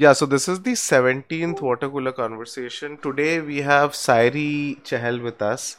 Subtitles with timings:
[0.00, 2.96] Yeah, so this is the 17th water cooler conversation.
[2.96, 5.76] Today we have Sairee Chahal with us.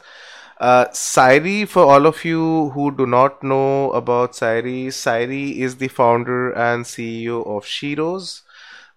[0.60, 5.88] Uh, Sairee, for all of you who do not know about Sairee, Sairee is the
[5.88, 8.42] founder and CEO of Sheroes.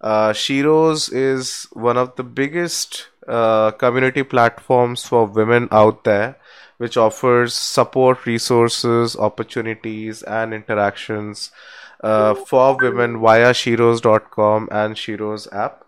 [0.00, 6.36] Uh, Sheroes is one of the biggest uh, community platforms for women out there,
[6.76, 11.50] which offers support, resources, opportunities, and interactions
[12.02, 15.84] uh, for women via Sheroes.com and Sheroes app.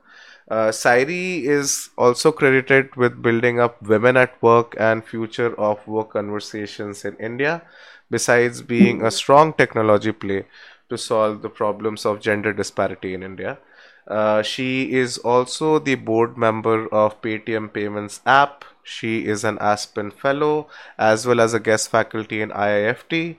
[0.51, 6.11] Uh, Sairee is also credited with building up women at work and future of work
[6.11, 7.63] conversations in India,
[8.11, 10.47] besides being a strong technology play
[10.89, 13.59] to solve the problems of gender disparity in India.
[14.07, 18.65] Uh, she is also the board member of Paytm Payments app.
[18.83, 23.37] She is an Aspen Fellow as well as a guest faculty in IIFT,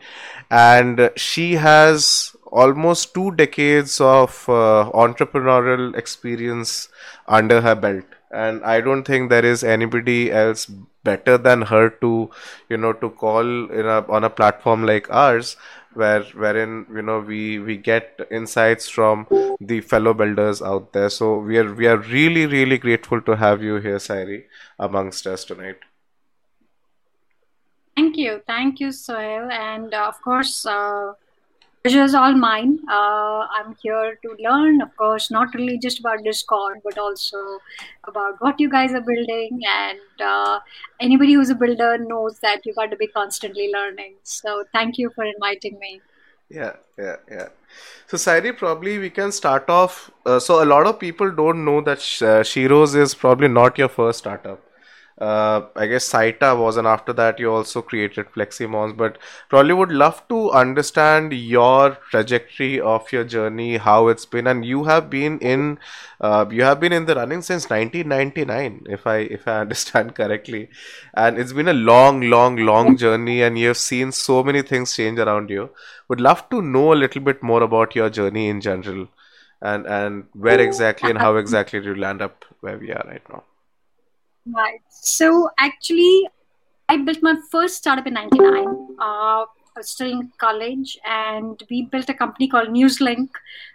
[0.51, 6.89] and she has almost two decades of uh, entrepreneurial experience
[7.27, 8.05] under her belt.
[8.31, 10.67] And i don't think there is anybody else
[11.03, 12.29] better than her to
[12.69, 15.55] you know to call in a, on a platform like ours
[15.93, 19.25] where wherein you know we we get insights from
[19.59, 21.09] the fellow builders out there.
[21.09, 24.45] So we are we are really really grateful to have you here Sairee
[24.77, 25.77] amongst us tonight.
[27.95, 28.41] Thank you.
[28.45, 29.49] Thank you sohail.
[29.51, 31.13] And of course uh,
[31.83, 32.79] pleasure is all mine.
[32.89, 37.37] Uh, I'm here to learn, of course, not really just about Discord, but also
[38.07, 39.61] about what you guys are building.
[39.67, 40.59] And uh,
[40.99, 44.15] anybody who's a builder knows that you've got to be constantly learning.
[44.23, 46.01] So thank you for inviting me.
[46.49, 47.49] Yeah, yeah, yeah.
[48.07, 50.09] So, Sairee, probably we can start off.
[50.25, 53.77] Uh, so, a lot of people don't know that Sh- uh, Sheroes is probably not
[53.77, 54.59] your first startup
[55.19, 58.95] uh, I guess Saita was, and after that you also created FlexiMoms.
[58.95, 59.17] But
[59.49, 64.85] probably would love to understand your trajectory of your journey, how it's been, and you
[64.85, 65.77] have been in,
[66.21, 70.69] uh, you have been in the running since 1999, if I if I understand correctly,
[71.13, 74.95] and it's been a long, long, long journey, and you have seen so many things
[74.95, 75.69] change around you.
[76.07, 79.09] Would love to know a little bit more about your journey in general,
[79.61, 83.29] and and where exactly and how exactly did you land up where we are right
[83.29, 83.43] now.
[84.53, 84.81] Right.
[84.89, 86.27] So actually,
[86.87, 88.67] I built my first startup in '99.
[88.99, 89.45] Uh, I
[89.77, 93.29] was still in college, and we built a company called Newslink,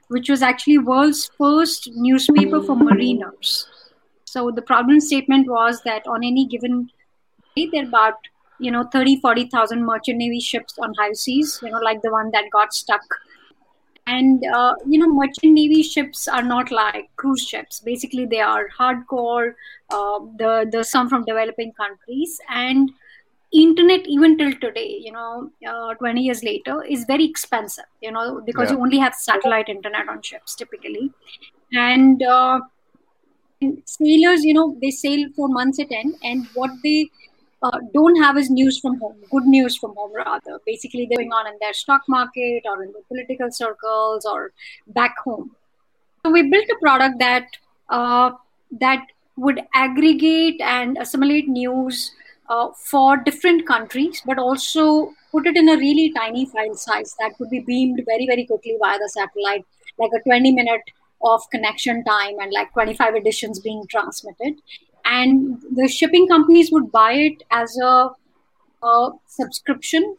[0.08, 3.68] which was actually world's first newspaper for mariners.
[4.24, 6.91] So the problem statement was that on any given
[7.56, 8.14] day, there are about
[8.58, 11.60] you know 30, 40,000 merchant navy ships on high seas.
[11.62, 13.02] You know, like the one that got stuck
[14.06, 17.81] and uh, you know merchant navy ships are not like cruise ships.
[17.81, 19.54] Basically they are hardcore
[19.91, 22.38] uh, the the some from developing countries.
[22.48, 22.91] And
[23.53, 28.42] internet even till today you know uh, 20 years later is very expensive you know
[28.44, 28.75] because yeah.
[28.75, 31.10] you only have satellite internet on ships typically.
[31.72, 32.60] And, uh,
[33.60, 36.16] and sailors you know they sail for months at end.
[36.22, 37.10] And what they
[37.64, 40.60] uh, don't have his news from home, good news from home rather.
[40.66, 44.52] Basically, they're going on in their stock market or in the political circles or
[44.88, 45.56] back home.
[46.24, 47.56] So we built a product that
[47.88, 48.32] uh,
[48.80, 52.12] that would aggregate and assimilate news
[52.50, 57.32] uh, for different countries, but also put it in a really tiny file size that
[57.38, 59.64] could be beamed very very quickly via the satellite,
[59.98, 60.82] like a 20 minute
[61.22, 64.60] of connection time and like 25 editions being transmitted
[65.04, 68.10] and the shipping companies would buy it as a,
[68.82, 70.16] a subscription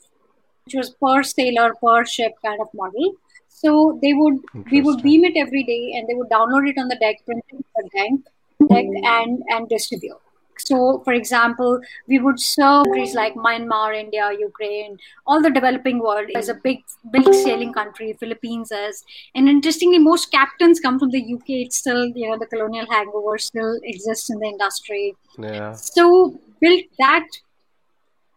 [0.65, 3.13] which was per sailor per ship kind of model.
[3.47, 4.39] So they would
[4.71, 7.43] we would beam it every day and they would download it on the deck print
[7.49, 9.05] it on the deck, deck hmm.
[9.05, 10.24] and and distribute
[10.59, 16.29] so, for example, we would serve countries like Myanmar, India, Ukraine, all the developing world
[16.37, 18.15] is a big, big sailing country.
[18.19, 21.49] Philippines is, and interestingly, most captains come from the UK.
[21.65, 25.15] It's still, you know, the colonial hangover still exists in the industry.
[25.37, 25.73] Yeah.
[25.73, 27.27] So, built that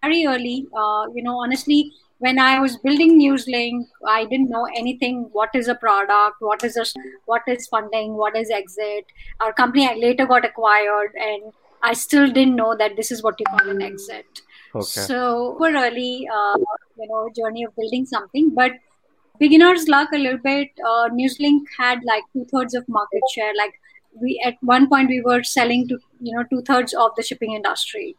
[0.02, 0.66] very early.
[0.76, 5.28] Uh, you know, honestly, when I was building Newslink, I didn't know anything.
[5.32, 6.36] What is a product?
[6.40, 6.84] What is a
[7.26, 8.14] what is funding?
[8.16, 9.06] What is exit?
[9.40, 11.52] Our company later got acquired, and
[11.82, 14.26] I still didn't know that this is what you call an exit.
[14.74, 14.82] Okay.
[14.82, 16.58] So we're early, uh,
[16.98, 18.72] you know, journey of building something, but
[19.38, 20.68] beginner's luck a little bit.
[20.84, 23.52] Uh, Newslink had like two thirds of market share.
[23.56, 23.74] Like
[24.20, 27.52] we at one point we were selling to you know two thirds of the shipping
[27.52, 28.16] industry.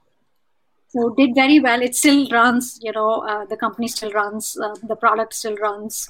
[0.88, 1.82] So did very well.
[1.82, 2.80] It still runs.
[2.82, 4.58] You know, uh, the company still runs.
[4.58, 6.10] Uh, the product still runs.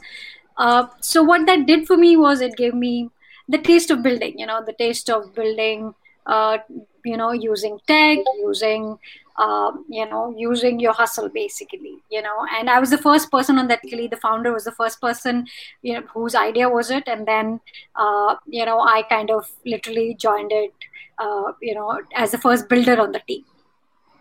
[0.58, 3.10] Uh, so what that did for me was it gave me
[3.48, 4.40] the taste of building.
[4.40, 5.94] You know, the taste of building
[6.26, 6.60] uh,
[7.06, 8.98] you know, using tech, using
[9.40, 12.46] uh, you know, using your hustle basically, you know.
[12.58, 14.10] And I was the first person on that Kili.
[14.10, 15.48] The founder was the first person,
[15.82, 17.08] you know, whose idea was it.
[17.08, 17.62] And then,
[17.96, 20.74] uh, you know, I kind of literally joined it,
[21.18, 23.46] uh, you know, as the first builder on the team,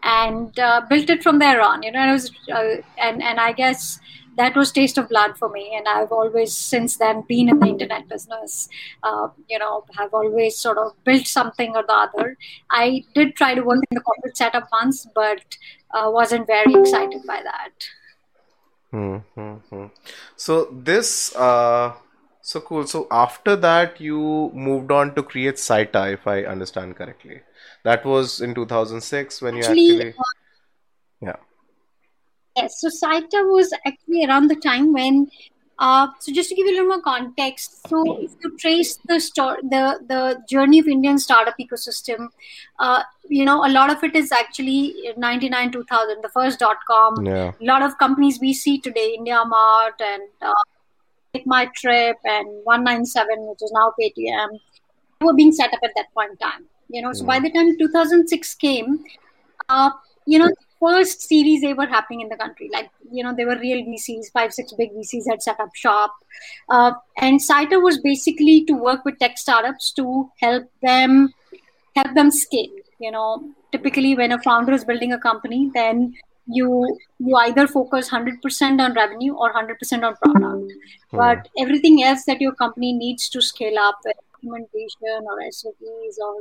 [0.05, 1.83] and uh, built it from there on.
[1.83, 3.99] You know, and was, uh, and and I guess
[4.39, 5.75] that was taste of blood for me.
[5.77, 8.69] And i've always since then been in the internet business.
[9.03, 12.37] Uh, you know have always sort of built something or the other.
[12.71, 15.57] I did try to work in the corporate setup once but
[15.93, 17.89] uh, wasn't very excited by that.
[18.91, 19.87] Mm-hmm.
[20.37, 21.93] so this uh,
[22.41, 22.87] so cool.
[22.87, 27.41] So after that you moved on to create saita if i understand correctly.
[27.85, 30.23] That was in 2006 when actually, you actually uh,
[32.61, 35.31] Yes, so Saita was actually around the time when.
[35.81, 39.21] Uh, so just to give you a little more context, so if you trace the
[39.21, 42.31] story, the the journey of Indian startup ecosystem,
[42.81, 47.25] uh, you know a lot of it is actually 99 2000 the first dot com
[47.25, 47.53] yeah.
[47.61, 53.63] a lot of companies we see today IndiaMART and uh, My Trip and One97 which
[53.63, 54.49] is now paytm
[55.21, 57.27] were being set up at that point in time you know so mm.
[57.27, 59.05] by the time 2006 came
[59.69, 59.91] uh,
[60.27, 62.71] you know first series they were happening in the country.
[62.73, 66.15] Like, you know, they were real VCs, five, six big VCs had set up shop.
[66.69, 71.35] Uh, and Saita was basically to work with tech startups to help them
[71.97, 72.71] help them scale.
[73.01, 76.15] You know, typically when a founder is building a company, then
[76.47, 80.73] you you either focus 100% on revenue or 100% on product.
[81.11, 81.17] Hmm.
[81.17, 84.01] But everything else that your company needs to scale up,
[84.39, 86.35] documentation or SOPs or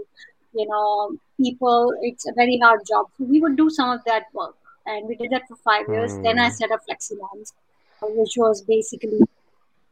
[0.57, 3.05] you know, people, it's a very hard job.
[3.17, 4.55] So we would do some of that work.
[4.85, 6.13] And we did that for five years.
[6.13, 6.23] Mm.
[6.23, 7.53] Then I set up FlexiMoms,
[8.01, 9.19] which was basically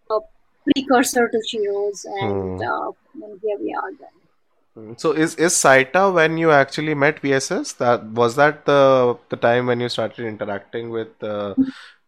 [0.09, 0.19] a
[0.63, 2.06] precursor to Sheroes.
[2.06, 2.89] And, mm.
[2.89, 2.91] uh,
[3.25, 4.15] and here we are then.
[4.98, 7.77] So is is Saita when you actually met VSS?
[7.77, 11.56] That was that the the time when you started interacting with uh,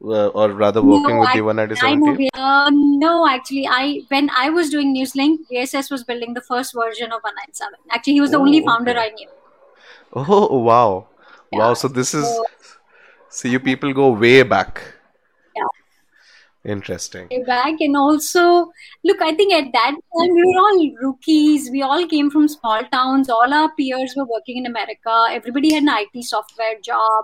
[0.03, 2.29] uh, or rather working no, with the One97 team?
[2.33, 7.13] Uh, no, actually, I when I was doing Newslink, VSS was building the first version
[7.13, 7.79] of One97.
[7.89, 8.99] Actually, he was the oh, only founder okay.
[8.99, 9.29] I knew.
[10.11, 11.07] Oh wow,
[11.53, 11.59] yeah.
[11.59, 11.73] wow!
[11.73, 12.27] So this is
[13.29, 14.81] so you people go way back.
[16.67, 17.29] Interesting.
[17.45, 18.69] Back and also,
[19.05, 21.69] look, I think at that time we were all rookies.
[21.71, 23.29] We all came from small towns.
[23.29, 25.27] All our peers were working in America.
[25.31, 27.23] Everybody had an IT software job.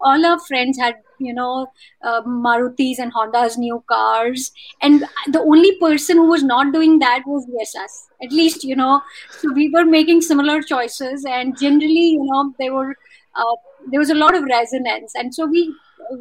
[0.00, 1.66] All our friends had, you know,
[2.04, 4.52] uh, Marutis and Hondas new cars.
[4.80, 8.06] And the only person who was not doing that was VSS.
[8.22, 9.02] At least, you know,
[9.40, 11.24] so we were making similar choices.
[11.24, 12.94] And generally, you know, they were,
[13.34, 13.56] uh,
[13.90, 15.16] there was a lot of resonance.
[15.16, 15.74] And so we,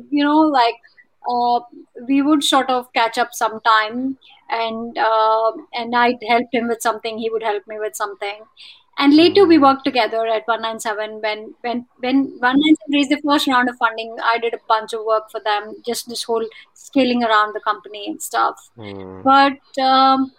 [0.10, 0.74] you know, like,
[1.30, 1.60] uh,
[2.08, 4.18] we would sort of catch up sometime
[4.50, 8.44] and uh, and I'd help him with something, he would help me with something.
[8.98, 9.64] And later we hmm.
[9.64, 14.16] worked together at One97 when when when One97 raised the first round of funding.
[14.24, 18.06] I did a bunch of work for them, just this whole scaling around the company
[18.08, 18.70] and stuff.
[18.78, 19.24] Mm.
[19.24, 20.32] But um,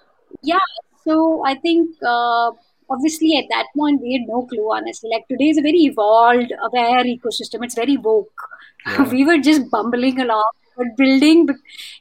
[0.43, 0.69] yeah,
[1.05, 2.53] so I think uh,
[2.89, 5.11] obviously at that point we had no clue honestly.
[5.11, 7.65] Like today is a very evolved, aware ecosystem.
[7.65, 8.31] It's very woke.
[8.87, 9.09] Yeah.
[9.09, 11.49] we were just bumbling along but building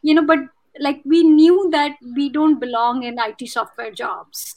[0.01, 0.39] you know but
[0.79, 4.55] like we knew that we don't belong in it software jobs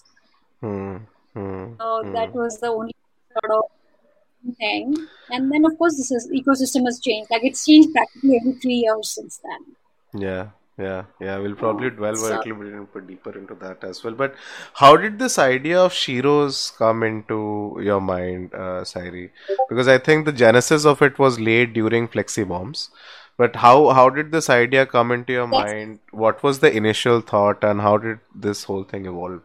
[0.61, 0.97] hmm.
[1.35, 1.73] Hmm.
[1.79, 2.13] so hmm.
[2.13, 2.95] that was the only
[3.33, 4.95] sort of thing
[5.31, 8.81] and then of course this is, ecosystem has changed like it's changed practically every three
[8.87, 10.47] years since then yeah
[10.79, 14.35] yeah yeah we'll probably delve so, a little bit deeper into that as well but
[14.75, 19.31] how did this idea of sheroes come into your mind uh, sairee
[19.69, 22.89] because i think the genesis of it was laid during Flexi FlexiMoms
[23.37, 25.99] but how how did this idea come into your mind?
[26.11, 29.43] What was the initial thought, and how did this whole thing evolve?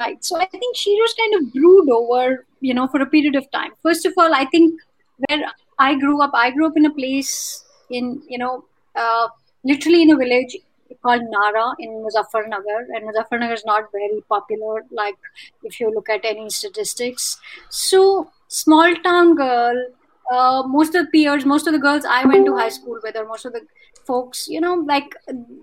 [0.00, 0.24] Right.
[0.24, 3.50] So I think she just kind of brewed over, you know, for a period of
[3.50, 3.72] time.
[3.82, 4.80] First of all, I think
[5.28, 5.44] where
[5.78, 8.64] I grew up, I grew up in a place in, you know,
[8.96, 9.28] uh,
[9.64, 10.56] literally in a village
[11.02, 14.82] called Nara in Muzaffarnagar, and Muzaffarnagar is not very popular.
[14.90, 15.16] Like
[15.62, 19.86] if you look at any statistics, so small town girl
[20.32, 23.16] uh, most of the peers, most of the girls I went to high school with,
[23.16, 23.60] or most of the
[24.06, 25.14] folks, you know, like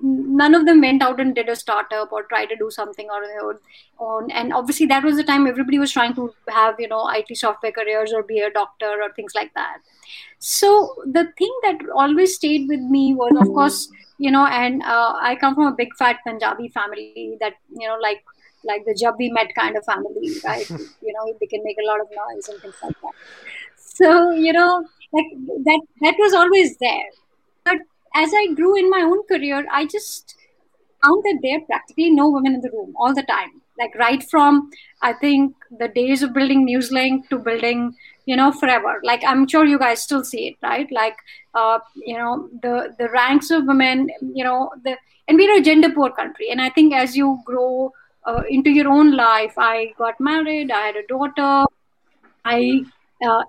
[0.03, 3.23] none of them went out and did a startup or tried to do something on
[3.23, 3.59] their
[3.99, 4.31] own.
[4.31, 7.71] And obviously, that was the time everybody was trying to have, you know, IT software
[7.71, 9.77] careers or be a doctor or things like that.
[10.39, 15.13] So the thing that always stayed with me was, of course, you know, and uh,
[15.19, 18.23] I come from a big fat Punjabi family that, you know, like
[18.63, 20.69] like the Jab We Met kind of family, right?
[20.69, 23.13] you know, they can make a lot of noise and things like that
[24.01, 25.31] so you know like
[25.69, 27.09] that that was always there
[27.65, 27.77] but
[28.15, 30.35] as i grew in my own career i just
[31.03, 34.23] found that there are practically no women in the room all the time like right
[34.29, 34.69] from
[35.01, 38.99] i think the days of building Newslink to building, you know, forever.
[39.03, 40.91] Like I'm sure you guys still see it, right?
[40.91, 41.15] Like,
[41.53, 45.89] uh, you know, the the ranks of women, you know, the and we're a gender
[45.89, 47.93] poor country, and I think as you grow
[48.25, 51.65] uh, into your own life, I got married, I had a daughter,
[52.43, 52.83] I,
[53.25, 53.43] uh,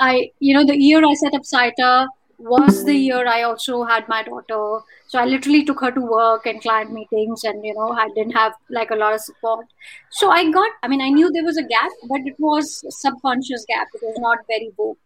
[0.00, 4.08] I, you know, the year I set up SITA was the year I also had
[4.08, 4.80] my daughter.
[5.08, 8.32] So I literally took her to work and client meetings, and you know, I didn't
[8.32, 9.66] have like a lot of support.
[10.10, 12.90] So I got, I mean, I knew there was a gap, but it was a
[12.90, 13.88] subconscious gap.
[13.94, 14.98] It was not very vocal.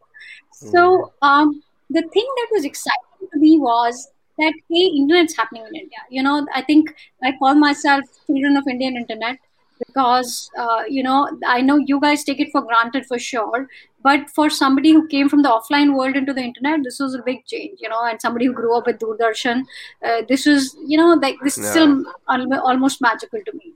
[0.53, 5.75] So um, the thing that was exciting to me was that hey, internet's happening in
[5.75, 5.99] India.
[6.11, 9.39] You know, I think I call myself children of Indian internet
[9.87, 13.69] because uh, you know I know you guys take it for granted for sure,
[14.03, 17.23] but for somebody who came from the offline world into the internet, this was a
[17.23, 17.79] big change.
[17.81, 19.63] You know, and somebody who grew up with Doordarshan,
[20.05, 21.71] uh, this was you know like this is Yeah.
[21.73, 23.75] still al- almost magical to me,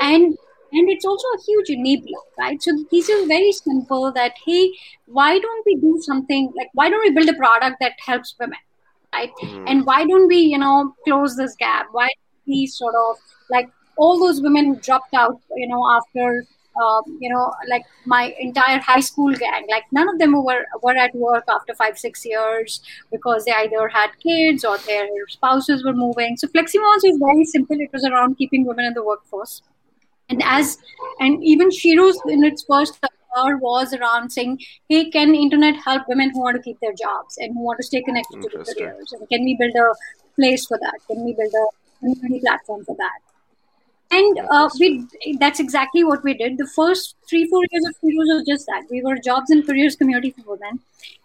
[0.00, 0.36] and
[0.72, 2.62] and it's also a huge enabler, right?
[2.62, 4.12] So this is very simple.
[4.12, 4.70] That hey,
[5.06, 8.58] why don't we do something like why don't we build a product that helps women?
[9.14, 9.30] right
[9.66, 13.16] and why don't we you know close this gap why don't we sort of
[13.54, 16.44] like all those women who dropped out you know after
[16.82, 20.96] um, you know like my entire high school gang like none of them were were
[20.96, 22.80] at work after five six years
[23.10, 27.76] because they either had kids or their spouses were moving so fleximoms was very simple
[27.78, 29.62] it was around keeping women in the workforce
[30.28, 30.78] and as
[31.20, 32.98] and even Sheroes in its first
[33.36, 34.58] hour was around saying,
[34.88, 37.86] "Hey, can internet help women who want to keep their jobs and who want to
[37.86, 39.12] stay connected to their careers?
[39.12, 39.94] And can we build a
[40.36, 41.00] place for that?
[41.06, 41.66] Can we build a
[42.00, 43.27] community platform for that?"
[44.10, 45.06] And uh, we
[45.38, 46.56] that's exactly what we did.
[46.56, 48.84] The first three four years of Sheroes was just that.
[48.90, 50.80] We were a jobs and careers community for women,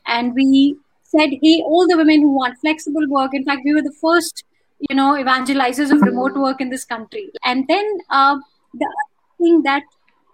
[0.05, 3.81] and we said, "Hey, all the women who want flexible work." In fact, we were
[3.81, 4.43] the first
[4.89, 8.35] you know evangelizers of remote work in this country and then uh,
[8.73, 9.05] the other
[9.37, 9.83] thing that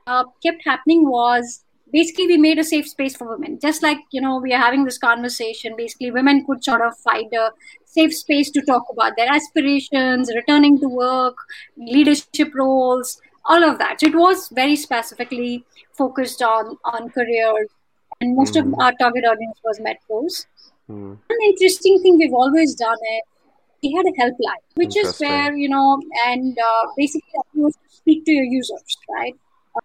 [0.08, 3.60] uh, kept happening was basically we made a safe space for women.
[3.60, 7.34] Just like you know we are having this conversation basically women could sort of find
[7.34, 7.52] a
[7.86, 11.38] safe space to talk about their aspirations returning to work
[11.78, 14.00] leadership roles all of that.
[14.00, 15.66] So it was very specifically
[15.98, 17.70] focused on on careers
[18.22, 20.46] and most of our target audience was metros.
[20.88, 21.14] Hmm.
[21.32, 23.22] one interesting thing we've always done is
[23.84, 28.32] we had a helpline, which is where you know, and uh, basically you speak to
[28.32, 29.36] your users, right,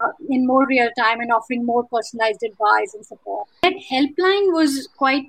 [0.00, 3.48] uh, in more real time and offering more personalized advice and support.
[3.62, 5.26] That helpline was quite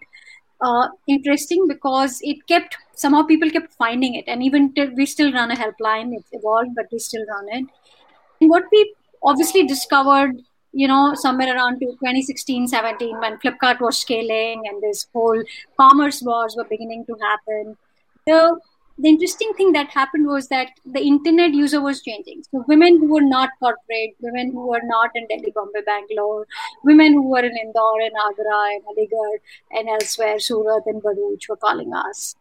[0.61, 5.31] uh, interesting because it kept somehow people kept finding it, and even till we still
[5.33, 6.13] run a helpline.
[6.13, 7.65] It's evolved, but we still run it.
[8.41, 8.93] And what we
[9.23, 10.41] obviously discovered,
[10.71, 15.41] you know, somewhere around 2016, 17, when Flipkart was scaling and this whole
[15.79, 17.77] commerce wars were beginning to happen,
[18.27, 18.59] the
[18.97, 22.43] the interesting thing that happened was that the internet user was changing.
[22.51, 26.47] So women who were not corporate, women who were not in Delhi, Bombay, Bangalore,
[26.83, 29.39] women who were in Indore and Agra and Aligarh
[29.71, 32.35] and elsewhere, Surat and Bharuch were calling us.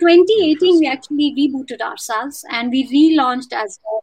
[0.00, 3.98] 2018, we actually rebooted ourselves and we relaunched as a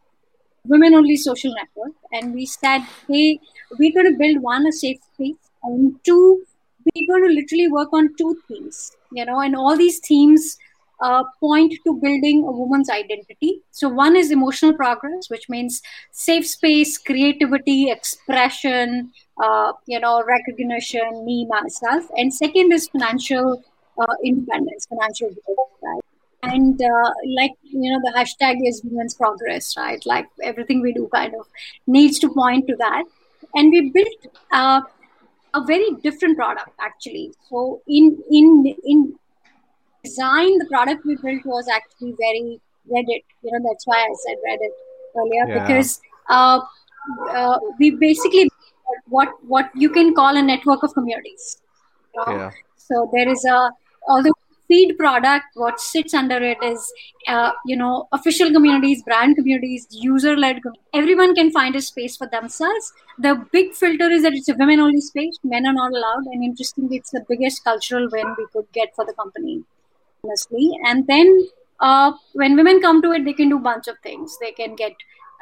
[0.68, 1.92] women only social network.
[2.12, 3.40] And we said, hey,
[3.78, 6.44] we're going to build one, a safe space, and two,
[6.94, 10.58] we're going to literally work on two themes, you know, and all these themes
[11.00, 13.60] uh, point to building a woman's identity.
[13.70, 19.12] So, one is emotional progress, which means safe space, creativity, expression,
[19.42, 22.04] uh, you know, recognition, me, myself.
[22.16, 23.62] And second is financial
[23.98, 26.00] uh, independence, financial growth, right?
[26.42, 30.04] And uh, like, you know, the hashtag is women's progress, right?
[30.06, 31.46] Like everything we do kind of
[31.86, 33.04] needs to point to that.
[33.54, 34.82] And we built uh,
[35.54, 37.32] a very different product actually.
[37.48, 39.18] So in in in
[40.06, 42.60] design, the product we built was actually very
[42.94, 43.24] Reddit.
[43.42, 44.74] You know, that's why I said Reddit
[45.20, 45.62] earlier Yeah.
[45.66, 46.60] because uh,
[47.30, 48.48] uh, we basically
[49.08, 51.46] what what you can call a network of communities.
[52.14, 52.36] you know.
[52.38, 52.50] Yeah.
[52.76, 53.70] So there is a
[54.08, 54.32] although
[54.68, 56.92] feed product, what sits under it is
[57.28, 60.60] uh, you know official communities, brand communities, user led.
[60.94, 62.92] Everyone can find a space for themselves.
[63.18, 65.38] The big filter is that it's a women only space.
[65.44, 69.04] Men are not allowed, and interestingly, it's the biggest cultural win we could get for
[69.04, 69.64] the company
[70.26, 70.70] honestly.
[70.86, 71.48] And then
[71.80, 74.36] uh, when women come to it, they can do a bunch of things.
[74.40, 74.92] They can get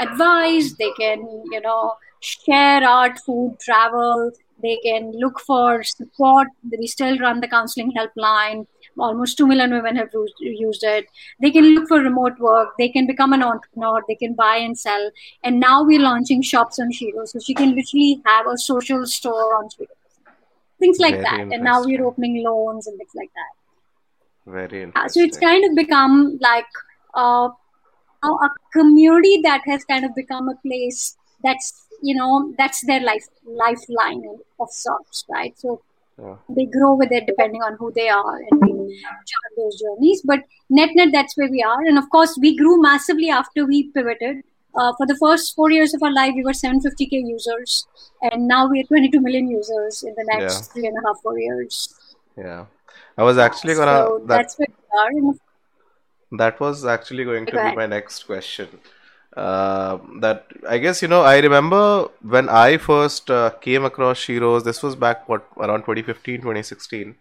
[0.00, 0.74] advice.
[0.74, 4.32] They can, you know, share art, food, travel.
[4.62, 6.48] They can look for support.
[6.78, 8.66] We still run the counseling helpline.
[8.96, 10.10] Almost 2 million women have
[10.40, 11.06] used, it.
[11.40, 12.68] They can look for remote work.
[12.78, 14.02] They can become an entrepreneur.
[14.06, 15.10] They can buy and sell.
[15.42, 17.24] And now we're launching shops on Shiro.
[17.24, 19.88] So she can literally have a social store on Shiro.
[20.78, 21.40] Things like Very that.
[21.52, 23.63] And now we're opening loans and things like that.
[24.46, 25.08] Very interesting.
[25.22, 26.66] so it's kind of become like
[27.14, 27.48] uh,
[28.24, 33.00] a a community that has kind of become a place that's you know that's their
[33.00, 33.26] life
[33.64, 34.22] lifeline
[34.60, 35.80] of sorts right so
[36.22, 36.34] Yeah.
[36.56, 38.98] they grow with it depending on who they are and we
[39.30, 40.44] chart those journeys but
[40.78, 44.36] net net that's where we are and of course we grew massively after we pivoted
[44.78, 47.74] uh, for the first four years of our life we were 750k users
[48.28, 50.70] and now we're 22 million users in the next Yeah.
[50.74, 51.80] three and a half four years
[52.44, 52.64] Yeah.
[53.18, 54.98] I was actually gonna so that that's where we
[55.30, 55.34] are
[56.32, 58.68] that was actually going to Go be my next question.
[59.36, 64.64] Uh, that I guess you know I remember when I first uh, came across Sheroes.
[64.64, 67.16] This was back what around 2015, 2016.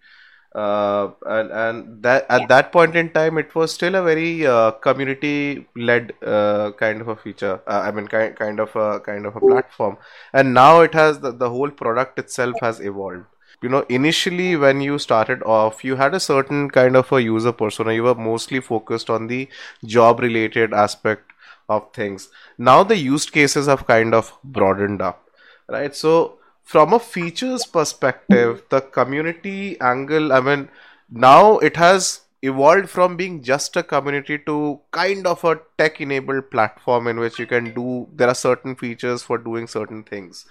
[0.55, 2.47] Uh, and and that at Yeah.
[2.49, 7.15] that point in time, it was still a very uh, community-led uh, kind of a
[7.15, 7.61] feature.
[7.65, 9.97] Uh, I mean, kind kind of a kind of a platform.
[10.31, 13.25] And now it has the, the whole product itself has evolved
[13.63, 17.51] you know initially when you started off you had a certain kind of a user
[17.51, 17.93] persona.
[17.93, 19.47] You were mostly focused on the
[19.85, 21.31] job related aspect
[21.69, 22.29] of things.
[22.57, 25.29] Now the use cases have kind of broadened up
[25.69, 25.95] right?
[25.95, 30.69] So from a features perspective the community angle i mean
[31.11, 36.51] now it has evolved from being just a community to kind of a tech enabled
[36.51, 40.45] platform in which you can do there are certain features for doing certain things.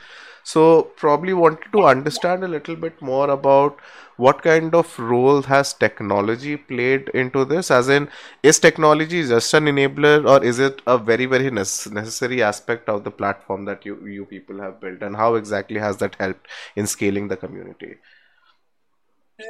[0.44, 3.78] So probably wanted to understand a little bit more about
[4.16, 7.70] what kind of role has technology played into this?
[7.70, 8.08] As in
[8.42, 13.04] is technology just an enabler or is it a very very nece- necessary aspect of
[13.04, 15.02] the platform that you you people have built?
[15.02, 17.96] And how exactly has that helped in scaling the community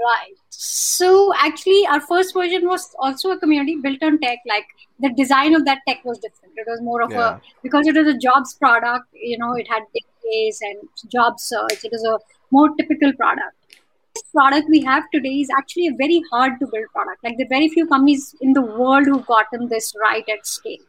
[0.04, 0.34] Right.
[0.50, 4.38] So actually, our first version was also a community built on tech.
[4.46, 4.66] Like
[5.00, 6.54] the design of that tech was different.
[6.56, 7.36] It was more of Yeah.
[7.36, 9.08] a because it was a jobs product.
[9.12, 11.84] You know, it had database and job search.
[11.84, 12.18] It was a
[12.50, 13.56] more typical product.
[14.14, 17.24] This product we have today is actually a very hard to build product.
[17.24, 20.84] Like there are very few companies in the world who've gotten this right at scale.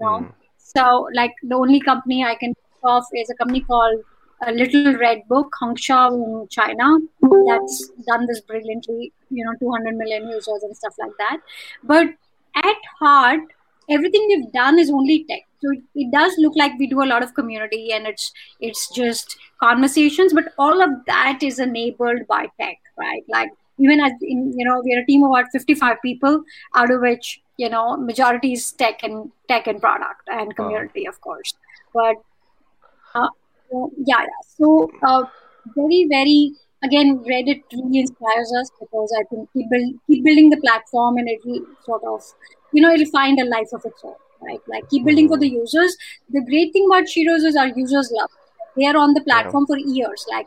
[0.00, 0.18] You know?
[0.18, 0.32] Mm.
[0.58, 4.04] So, like the only company I can think of is a company called
[4.46, 6.98] uh, Little Red Book, Hongsha in China,
[7.46, 9.12] that's done this brilliantly.
[9.30, 11.38] You know, 200 million users and stuff like that.
[11.84, 12.08] But
[12.56, 13.40] at heart,
[13.88, 15.42] everything we've done is only tech.
[15.62, 19.36] So it, does look like we do a lot of community and it's it's just
[19.60, 23.22] conversations, but all of that is enabled by tech, right?
[23.28, 23.50] Like
[23.80, 26.42] even as in you know we're a team of about 55 people
[26.74, 30.56] out of which you know majority is tech and tech and product and Wow.
[30.56, 31.54] community of course
[31.94, 32.16] but
[33.14, 33.28] uh,
[33.70, 35.22] so, yeah yeah so uh,
[35.76, 36.52] very very
[36.82, 41.28] again reddit really inspires us because i think keep, build, keep building the platform and
[41.28, 42.20] it will sort of
[42.72, 44.14] you know it'll find a life of its own
[44.48, 45.60] right like keep building for the Mm.
[45.62, 45.96] users
[46.36, 48.30] the great thing about sheroes is our users love
[48.76, 49.32] they are on the Yeah.
[49.32, 50.46] platform for years like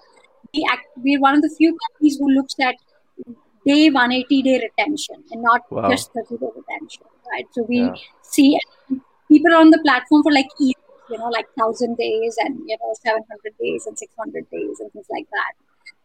[0.55, 2.75] we act, we're one of the few companies who looks at
[3.65, 5.89] day 180 day retention and not Wow.
[5.89, 7.93] just 30 day retention right so we Yeah.
[8.21, 8.47] see
[9.31, 10.83] people on the platform for like years
[11.13, 15.06] you know like 1000 days and you know 700 days and 600 days and things
[15.10, 15.54] like that.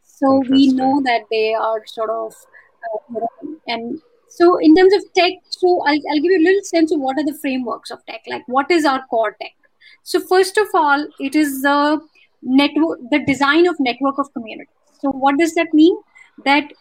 [0.05, 2.35] So we know that they are sort of
[2.85, 3.27] uh,
[3.67, 7.01] and so in terms of tech so I'll, I'll give you a little sense of
[7.01, 9.55] what are the frameworks of tech like what is our core tech.
[10.03, 12.01] So first of all it is the
[12.43, 15.97] network the design of network of communities so what does that mean?
[16.45, 16.73] That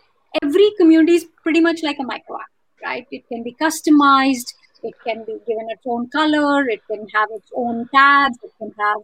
[0.42, 2.48] every community is pretty much like a micro app
[2.84, 3.08] right?
[3.12, 7.52] It can be customized it can be given its own color it can have its
[7.56, 8.98] own tabs it can have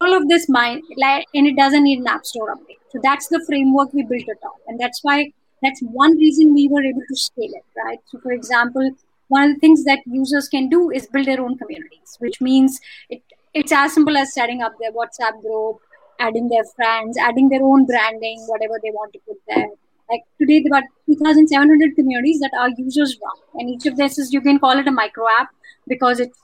[0.00, 2.78] all of this mind like and it doesn't need an app store update.
[2.90, 4.58] So that's the framework we built it on.
[4.66, 7.98] And that's why that's one reason we were able to scale it right?
[8.06, 8.90] So for example
[9.28, 12.80] one of the things that users can do is build their own communities which means
[13.10, 15.78] it it's as simple as setting up their whatsapp group
[16.18, 19.68] adding their friends adding their own branding whatever they want to put there
[20.10, 24.32] like today there are 2700 communities that our users run and each of this is
[24.32, 25.48] you can call it a micro app
[25.88, 26.38] because it's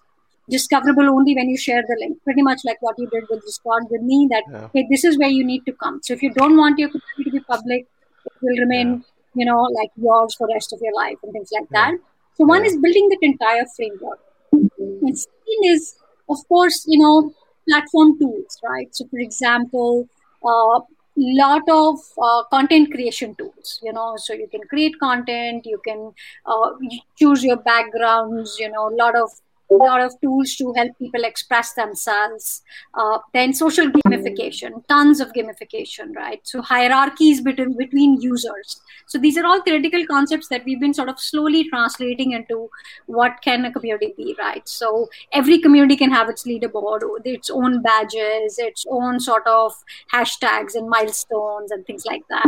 [0.49, 2.19] discoverable only when you share the link.
[2.25, 4.69] Pretty much like what you did with discord with me that Yeah.
[4.75, 6.01] hey this is where you need to come.
[6.03, 7.87] So if you don't want your community to be public
[8.27, 11.51] it will remain you know like yours for the rest of your life and things
[11.59, 11.81] like Yeah.
[11.81, 11.99] that.
[12.37, 12.71] So one Yeah.
[12.71, 14.21] is building that entire framework.
[14.53, 15.95] And second is
[16.29, 17.33] of course you know
[17.69, 18.89] platform tools right?
[19.01, 20.09] So for example
[20.45, 20.81] uh,
[21.17, 24.15] lot of uh, content creation tools you know.
[24.17, 26.13] So you can create content you can
[26.47, 26.71] uh,
[27.19, 29.31] choose your backgrounds you know a lot of
[29.75, 32.63] lot of tools to help people express themselves
[32.95, 36.41] uh, then social gamification tons of gamification right?
[36.45, 38.81] So hierarchies between between users.
[39.07, 42.69] So these are all theoretical concepts that we've been sort of slowly translating into
[43.07, 44.69] what can a community be right?
[44.69, 49.73] So every community can have its leaderboard its own badges its own sort of
[50.13, 52.47] hashtags and milestones and things like that.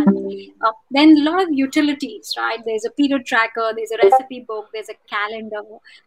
[0.64, 2.60] Uh, then a lot of utilities right?
[2.64, 5.62] There's a period tracker there's a recipe book there's a calendar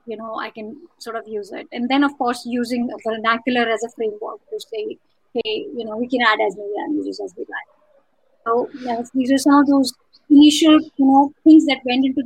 [0.06, 3.70] you know i can sort of use it and then of course using a vernacular
[3.70, 4.98] as a framework to say
[5.34, 7.70] hey, you know, we can add as many languages as we like.
[8.46, 9.94] So yes, these are some of those
[10.30, 12.24] initial, you know, things that went into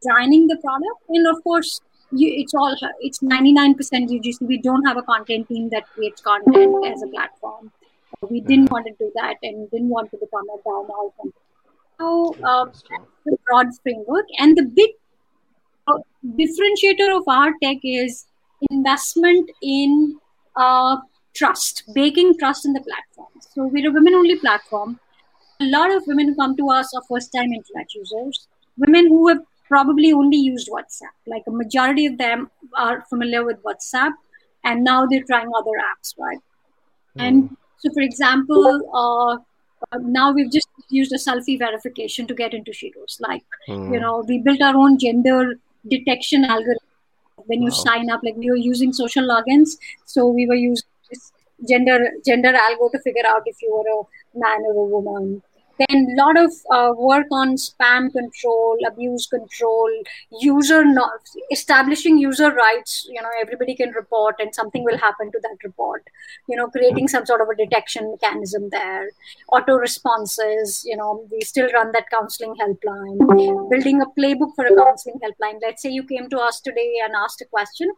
[0.00, 1.00] designing the product.
[1.08, 1.80] And of course,
[2.12, 4.42] you, it's all it's 99% UGC.
[4.42, 7.72] We don't have a content team that creates content as a platform.
[8.28, 11.32] We didn't want to do that and didn't want to become a DAO company.
[11.98, 12.72] So um,
[13.24, 14.90] the broad framework and the big
[16.24, 18.26] differentiator of our tech is
[18.70, 20.18] investment in
[20.56, 20.96] uh,
[21.34, 23.28] trust, baking trust in the platform.
[23.40, 25.00] So we're a women-only platform.
[25.60, 28.48] A lot of women who come to us are first-time internet users.
[28.76, 31.14] Women who have probably only used WhatsApp.
[31.26, 34.12] Like a majority of them are familiar with WhatsApp,
[34.64, 36.38] and now they're trying other apps, right?
[37.16, 37.28] Mm.
[37.28, 42.72] And so, for example, uh, now we've just used a selfie verification to get into
[42.72, 43.20] Sheroes.
[43.20, 43.92] Like, mm.
[43.94, 45.54] you know, we built our own gender
[45.88, 46.86] detection algorithm
[47.46, 47.84] when you wow.
[47.84, 48.20] sign up.
[48.22, 50.86] Like, we were using social logins, so we were using
[51.68, 55.42] gender gender algo to figure out if you were a man or a woman
[55.80, 59.90] then a lot of uh, work on spam control abuse control
[60.40, 65.40] user not establishing user rights you know everybody can report and something will happen to
[65.42, 66.04] that report.
[66.48, 69.10] You know creating some sort of a detection mechanism there.
[69.52, 73.18] Auto responses you know we still run that counseling helpline.
[73.70, 75.60] Building a playbook for a counseling helpline.
[75.62, 77.90] Let's say you came to us today and asked a question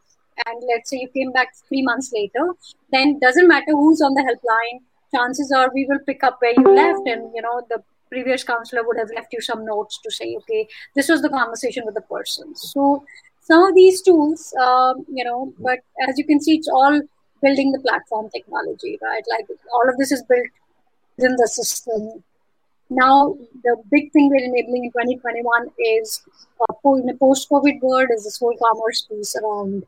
[0.46, 2.54] and let's say you came back three months later
[2.90, 4.80] then doesn't matter who's on the helpline
[5.14, 8.82] chances are we will pick up where you left and you know the previous counselor
[8.86, 12.02] would have left you some notes to say okay this was the conversation with the
[12.02, 12.54] person.
[12.54, 13.04] So
[13.40, 17.00] some of these tools um, you know but as you can see it's all
[17.42, 19.24] building the platform technology right?
[19.30, 20.48] Like all of this is built
[21.16, 22.22] within the system.
[22.90, 26.22] Now the big thing we're enabling in 2021 is
[26.60, 29.86] uh, in a post-covid world is this whole commerce piece around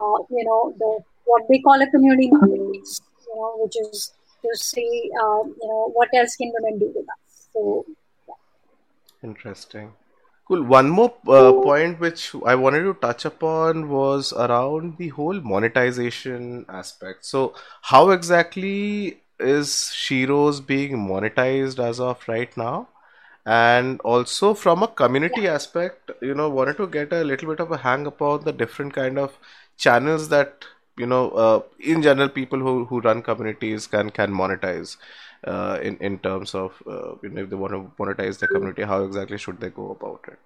[0.00, 4.12] uh, you know the what they call a community marketplace you know which is
[4.44, 7.48] to see, um, you know, what else can women do with us.
[7.52, 7.84] So,
[8.28, 9.28] yeah.
[9.28, 9.92] Interesting.
[10.46, 10.62] Cool.
[10.62, 16.66] One more uh, point which I wanted to touch upon was around the whole monetization
[16.68, 17.24] aspect.
[17.24, 22.88] So, how exactly is Sheroes being monetized as of right now?
[23.46, 25.54] And also from a community yeah.
[25.54, 28.94] aspect, you know, wanted to get a little bit of a hang upon the different
[28.94, 29.38] kind of
[29.76, 30.64] channels that
[30.96, 34.96] you know uh, in general people who, who run communities can can monetize
[35.44, 38.82] uh, in in terms of uh, you know if they want to monetize their community
[38.82, 40.38] how exactly should they go about it?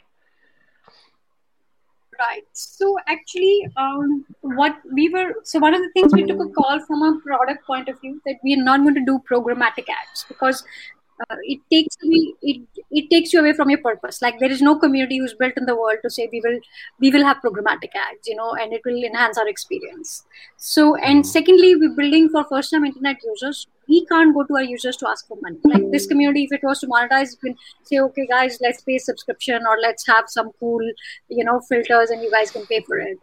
[2.19, 2.47] Right.
[2.53, 6.81] So actually um, what we were so one of the things we took a call
[6.85, 10.25] from a product point of view that we are not going to do programmatic ads
[10.27, 10.65] because
[11.21, 14.23] uh, it takes me it it takes you away from your purpose.
[14.23, 16.59] Like there is no community who's built in the world to say we will
[17.01, 20.25] we will have programmatic ads you know and it will enhance our experience.
[20.57, 21.29] So and mm-hmm.
[21.29, 23.67] secondly we're building for first time internet users.
[23.89, 25.59] We can't go to our users to ask for money.
[25.65, 28.99] Like this community if it was to monetize you can say okay guys let's pay
[28.99, 30.83] subscription or let's have some cool
[31.29, 33.19] you know filters and you guys can pay for it.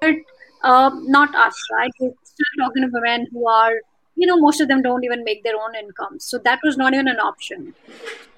[0.00, 0.16] But
[0.62, 1.90] uh, not us right?
[2.00, 3.74] We're still talking to women who are
[4.16, 6.18] you know most of them don't even make their own income.
[6.20, 7.74] So that was not even an option.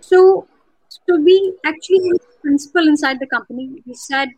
[0.00, 0.46] So
[0.88, 2.12] so we actually
[2.42, 4.28] principle inside the company we said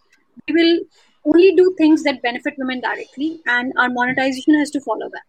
[0.46, 0.78] we will
[1.26, 5.22] only do things that benefit women directly and our monetization has to follow that.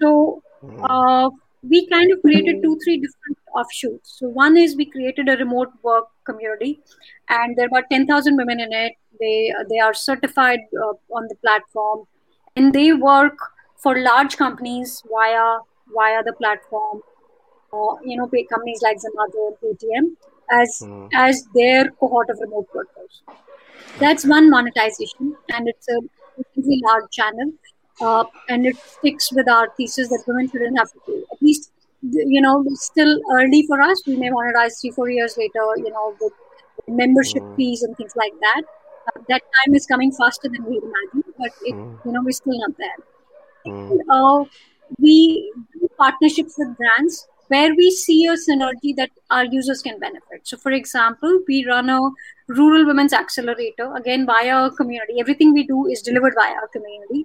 [0.00, 0.84] So hmm.
[0.84, 1.30] uh,
[1.62, 4.16] we kind of created two three different offshoots.
[4.18, 6.80] So one is we created a remote work community
[7.28, 8.92] and there are about 10000 women in it.
[9.20, 12.04] They they are certified uh, on the platform
[12.56, 13.38] and they work
[13.78, 15.58] for large companies via
[15.94, 17.02] via the platform,
[17.72, 20.16] uh, you know, pay companies like Zomato and Paytm
[20.50, 21.08] as mm.
[21.14, 23.22] as their cohort of remote workers.
[23.98, 26.00] That's one monetization, and it's a
[26.56, 27.52] really large channel,
[28.00, 31.22] uh, and it sticks with our thesis that women shouldn't have to pay.
[31.32, 34.02] At least, you know, still early for us.
[34.06, 36.32] We may monetize three, four years later, you know, with
[36.86, 37.56] membership mm.
[37.56, 38.62] fees and things like that.
[39.08, 41.98] Uh, that time is coming faster than we imagine, but it, mm.
[42.04, 42.96] you know, we're still not there.
[43.68, 44.00] Mm.
[44.08, 44.44] Uh,
[44.98, 50.46] we do partnerships with brands where we see a synergy that our users can benefit.
[50.46, 52.00] So, for example, we run a
[52.48, 55.14] rural women's accelerator again via our community.
[55.18, 57.24] Everything we do is delivered via our community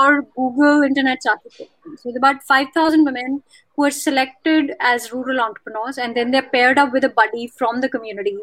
[0.00, 1.70] or Google Internet Certificate.
[1.96, 3.42] So, about 5,000 women
[3.76, 7.80] who are selected as rural entrepreneurs and then they're paired up with a buddy from
[7.80, 8.38] the community.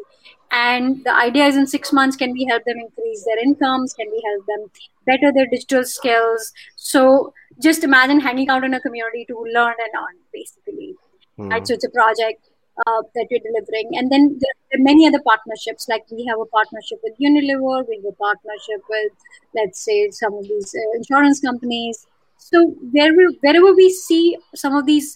[0.50, 3.92] And the idea is in six months, can we help them increase their incomes?
[3.92, 4.70] Can we help them
[5.06, 6.52] better their digital skills?
[6.76, 10.94] So, just imagine hanging out in a community to learn and earn, basically.
[11.38, 11.50] Mm.
[11.50, 11.66] Right?
[11.66, 12.47] So, it's a project
[12.86, 13.96] uh, that we're delivering.
[13.98, 17.96] And then there are many other partnerships, like we have a partnership with Unilever, we
[17.96, 19.12] have a partnership with,
[19.54, 22.06] let's say, some of these uh, insurance companies.
[22.38, 22.60] so
[22.96, 25.08] wherever wherever we see some of these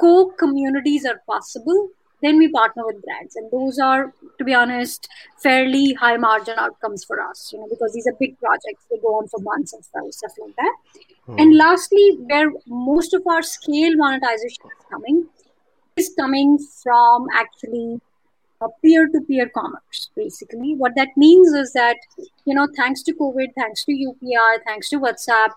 [0.00, 1.88] co communities are possible,
[2.22, 5.08] then we partner with brands, and those are, to be honest,
[5.42, 7.50] fairly high margin outcomes for us.
[7.52, 10.32] You know, because these are big projects; they go on for months and stuff, stuff
[10.40, 10.74] like that.
[11.26, 11.38] Hmm.
[11.38, 15.26] And lastly, where most of our scale monetization is coming
[15.96, 18.00] is coming from actually
[18.82, 21.98] peer-to-peer commerce basically what that means is that
[22.46, 25.50] you know thanks to covid thanks to upi thanks to whatsapp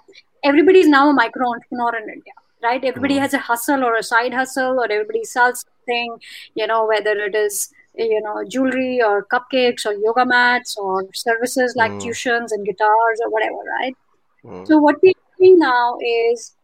[0.43, 3.19] everybody is now a micro entrepreneur in india right everybody mm.
[3.19, 6.19] has a hustle or a side hustle or everybody sells something
[6.56, 11.76] you know whether it is you know jewelry or cupcakes or yoga mats or services
[11.76, 12.02] like mm.
[12.02, 13.95] tuitions and guitars or whatever right
[14.43, 14.67] mm.
[14.67, 16.56] so what we're doing now is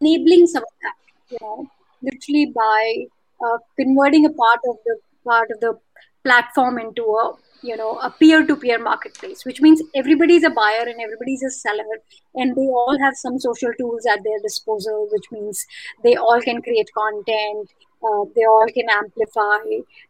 [0.00, 0.94] enabling some of that
[1.30, 1.70] you know
[2.02, 3.04] literally by
[3.44, 5.78] uh, converting a part of the part of the
[6.24, 7.32] platform into a
[7.62, 11.98] you know a peer-to-peer marketplace which means everybody's a buyer and everybody's a seller
[12.34, 15.66] and they all have some social tools at their disposal which means
[16.04, 17.68] they all can create content
[18.04, 19.58] uh, they all can amplify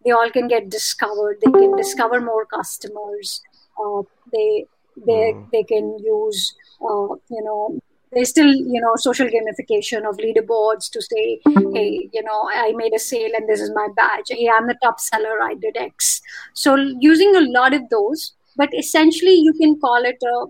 [0.05, 3.43] they all can get discovered they can discover more customers
[3.83, 4.67] uh, they
[5.07, 5.51] they mm.
[5.51, 7.81] they can use uh, you know
[8.13, 11.41] there's still you know social gamification of leaderboards to say
[11.75, 14.27] hey you know i made a sale and this is my badge.
[14.29, 15.43] Hey i'm the top seller.
[15.43, 16.21] I did x.
[16.55, 20.47] So using a lot of those but essentially you can call it a,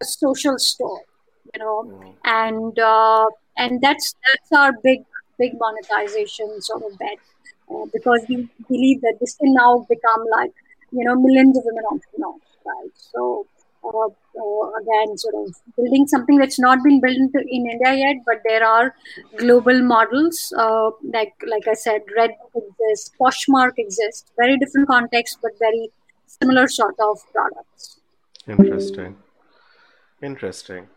[0.00, 1.02] a social store
[1.54, 1.84] you know?
[1.84, 2.14] Mm.
[2.24, 5.04] and uh, and that's that's our big
[5.38, 7.18] big monetization sort of bet
[7.70, 10.52] uh, because we believe that this can now become like
[10.90, 12.90] you know millions of women entrepreneurs right?
[12.96, 13.46] So
[13.84, 14.08] uh,
[14.80, 18.94] again sort of building something that's not been built in India yet, but there are
[19.36, 25.52] global models uh, like like I said, Red exists, Poshmark exists, very different context, but
[25.58, 25.90] very
[26.26, 28.00] similar sort of products.
[28.46, 29.16] Interesting,
[30.22, 30.88] interesting,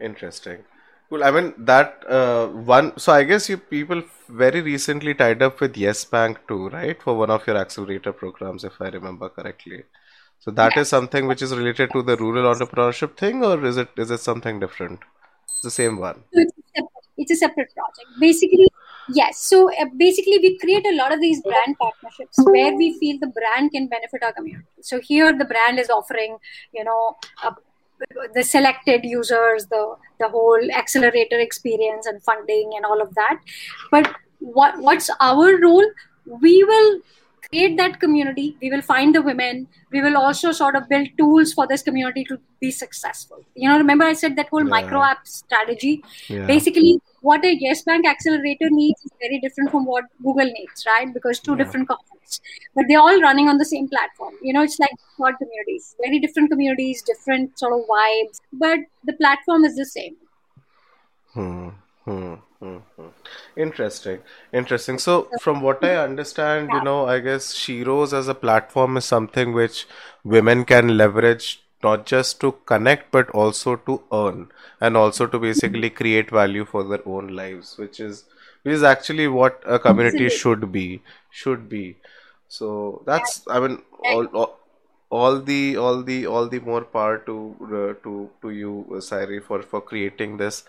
[0.00, 0.64] interesting.
[1.10, 1.24] Cool.
[1.24, 2.98] I mean that uh, one.
[2.98, 7.02] So I guess you people very recently tied up with Yes Bank too, right?
[7.02, 9.84] For one of your accelerator programs, if I remember correctly.
[10.40, 13.88] So that is something which is related to the rural entrepreneurship thing, or is it
[13.96, 15.00] is it something different?
[15.44, 16.22] It's the same one.
[16.32, 18.08] It's a separate, it's a separate project.
[18.20, 18.68] Basically,
[19.08, 19.40] yes.
[19.40, 23.32] So uh, basically, we create a lot of these brand partnerships where we feel the
[23.40, 24.68] brand can benefit our community.
[24.80, 26.38] So here, the brand is offering,
[26.72, 27.52] you know, uh,
[28.32, 33.40] the selected users, the the whole accelerator experience and funding and all of that.
[33.90, 35.86] But what what's our role?
[36.40, 37.00] We will
[37.50, 41.52] create that community we will find the women we will also sort of build tools
[41.52, 44.74] for this community to be successful you know remember i said that whole yeah.
[44.76, 46.46] micro app strategy yeah.
[46.46, 51.12] basically what a yes bank accelerator needs is very different from what google needs right
[51.14, 51.64] because two yeah.
[51.64, 52.40] different companies
[52.74, 56.18] but they're all running on the same platform you know it's like god communities very
[56.18, 60.16] different communities different sort of vibes but the platform is the same
[61.32, 61.68] hmm.
[62.04, 62.34] Hmm.
[62.62, 63.06] Mm-hmm.
[63.56, 64.18] Interesting,
[64.52, 64.98] interesting.
[64.98, 69.52] So, from what I understand, you know, I guess Sheroes as a platform is something
[69.52, 69.86] which
[70.24, 74.48] women can leverage not just to connect but also to earn
[74.80, 78.24] and also to basically create value for their own lives, which is
[78.64, 81.96] which is actually what a community should be should be.
[82.48, 84.58] So that's I mean all, all
[85.10, 89.62] all the all the all the more power to uh, to to you, Sairee, for
[89.62, 90.64] for creating this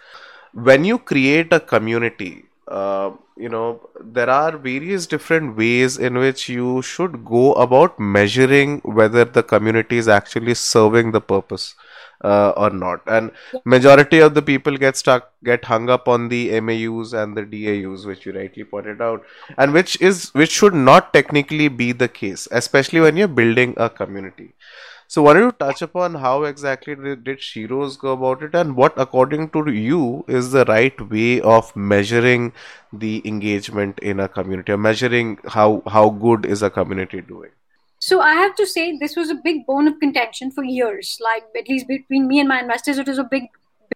[0.53, 6.49] when you create a community uh, you know there are various different ways in which
[6.49, 11.75] you should go about measuring whether the community is actually serving the purpose
[12.23, 13.01] uh, or not.
[13.07, 13.31] And
[13.63, 18.05] majority of the people get stuck get hung up on the MAUs and the DAUs
[18.05, 19.23] which you rightly pointed out
[19.57, 23.89] and which is which should not technically be the case especially when you're building a
[23.89, 24.53] community
[25.12, 29.50] so, wanted to touch upon how exactly did, Sheroes go about it, and what, according
[29.50, 32.54] to you, is the right way of measuring
[32.93, 37.50] the engagement in a community, or measuring how how good is a community doing?
[37.98, 41.17] So I have to say this was a big bone of contention for years.
[41.19, 43.48] Like at least between me and my investors, it was a big,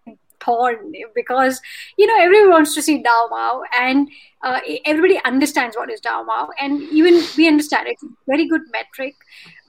[0.05, 1.61] big thorn because
[1.95, 4.09] you know everyone wants to see DAU MAU and
[4.41, 8.63] uh, everybody understands what is DAU MAU, and even we understand it's a very good
[8.71, 9.13] metric,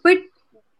[0.02, 0.16] but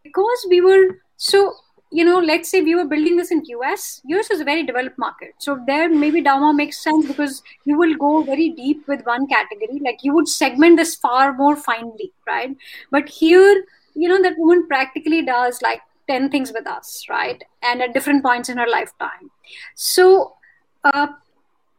[0.05, 1.55] because we were so
[1.91, 4.99] you know let's say we were building this in us us is a very developed
[4.99, 5.35] market.
[5.39, 9.27] So there maybe DAU MAU makes sense because you will go very deep with one
[9.27, 9.81] category.
[9.85, 12.57] Like you would segment this far more finely right?
[12.91, 13.65] But here
[13.95, 17.43] you know that woman practically does like 10 things with us right?
[17.63, 19.31] And at different points in her lifetime.
[19.75, 20.35] So
[20.85, 21.09] uh,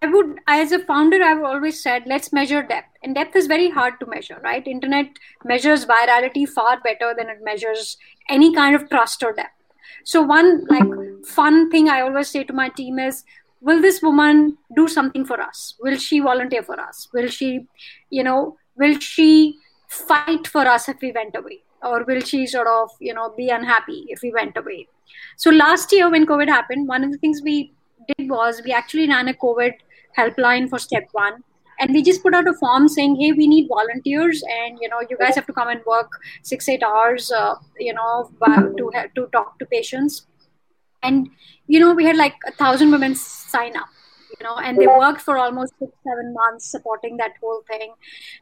[0.02, 2.90] I would, as a founder, I've always said, let's measure depth.
[3.04, 4.66] And depth is very hard to measure, right?
[4.68, 5.08] Internet
[5.44, 7.98] measures virality far better than it measures
[8.30, 9.52] any kind of trust or depth.
[10.04, 13.24] So one like fun thing I always say to my team is
[13.62, 15.76] will this woman do something for us?
[15.80, 17.08] Will she volunteer for us?
[17.14, 17.68] Will she,
[18.10, 21.64] you know, will she fight for us if we went away?
[21.82, 24.88] Or will she sort of, you know, be unhappy if we went away?
[25.38, 27.74] So last year when COVID happened, one of the things we
[28.08, 29.74] did was we actually ran a COVID
[30.18, 31.44] helpline for step one.
[31.80, 35.02] And we just put out a form saying hey we need volunteers and you know
[35.10, 36.10] you guys have to come and work
[36.42, 38.32] six eight hours uh, you know
[38.78, 40.26] to to talk to patients.
[41.04, 41.30] And
[41.68, 43.90] you know we had like a thousand women sign up
[44.40, 47.94] you know and they worked for almost six seven months supporting that whole thing.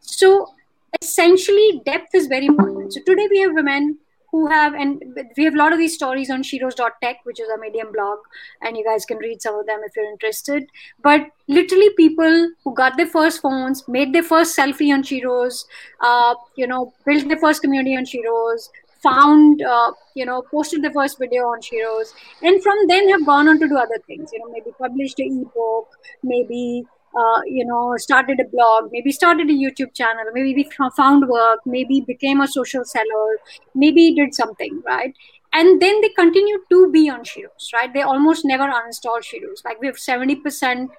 [0.02, 0.54] So
[1.02, 2.94] essentially depth is very important.
[2.94, 3.98] So today we have women
[4.34, 5.02] who have and
[5.38, 8.18] we have a lot of these stories on sheroes.tech which is a medium blog
[8.62, 10.66] and you guys can read some of them if you're interested.
[11.04, 15.66] But literally people who got their first phones made their first selfie on Sheroes
[16.02, 18.70] uh, you know built their first community on Sheroes
[19.04, 23.48] found uh, you know posted the first video on Sheroes and from then have gone
[23.48, 25.88] on to do other things you know maybe published an ebook
[26.24, 31.28] maybe uh, you know, started a blog, maybe started a YouTube channel, maybe we found
[31.28, 33.40] work, maybe became a social seller,
[33.76, 35.14] maybe did something, right?
[35.54, 37.94] And then they continue to be on Sheroes, right?
[37.94, 39.64] They almost never uninstall Sheroes.
[39.64, 40.90] Like we have 70%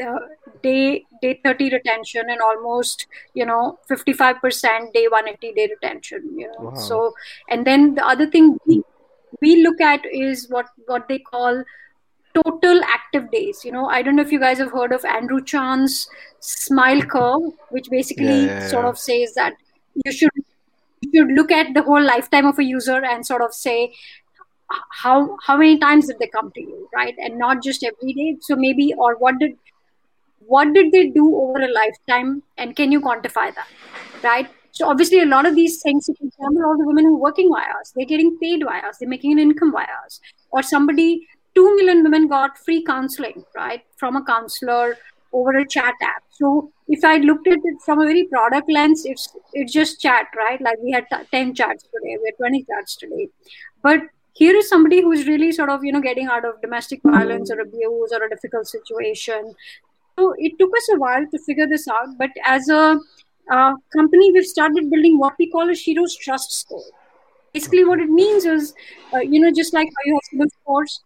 [0.00, 0.18] uh,
[0.62, 6.70] day day 30 retention and almost you know 55% day 180 day retention you know
[6.70, 6.74] wow.
[6.74, 7.12] so
[7.50, 8.82] and then the other thing we,
[9.42, 11.62] we look at is what what they call
[12.34, 13.64] total active days.
[13.64, 16.08] You know, I don't know if you guys have heard of Andrew Chen's
[16.40, 17.08] smile mm-hmm.
[17.08, 18.68] curve, which basically yeah, yeah, yeah.
[18.68, 19.54] sort of says that
[20.04, 20.30] you should
[21.00, 23.92] you should look at the whole lifetime of a user and sort of say
[24.90, 27.14] how how many times did they come to you, right?
[27.18, 28.36] And not just every day.
[28.40, 29.56] So maybe or what did
[30.46, 33.68] what did they do over a lifetime and can you quantify that
[34.22, 37.26] right so obviously a lot of these things for example all the women who are
[37.28, 40.62] working via us they're getting paid via us they're making an income via us or
[40.62, 44.96] somebody 2 million women got free counseling, right, from a counselor
[45.32, 46.22] over a chat app.
[46.30, 50.26] So if I looked at it from a very product lens, it's it's just chat,
[50.36, 50.60] right?
[50.60, 53.28] Like we had 10 chats today, we had 20 chats today.
[53.82, 54.00] But
[54.34, 57.60] here is somebody who's really sort of, you know, getting out of domestic violence or
[57.60, 59.54] abuse or a difficult situation.
[60.18, 62.18] So it took us a while to figure this out.
[62.18, 62.98] But as a
[63.92, 66.84] company, we've started building what we call a Sheroes Trust Score.
[67.52, 68.74] Basically, what it means is,
[69.12, 71.00] uh, you know, just like how you have CIBIL scores,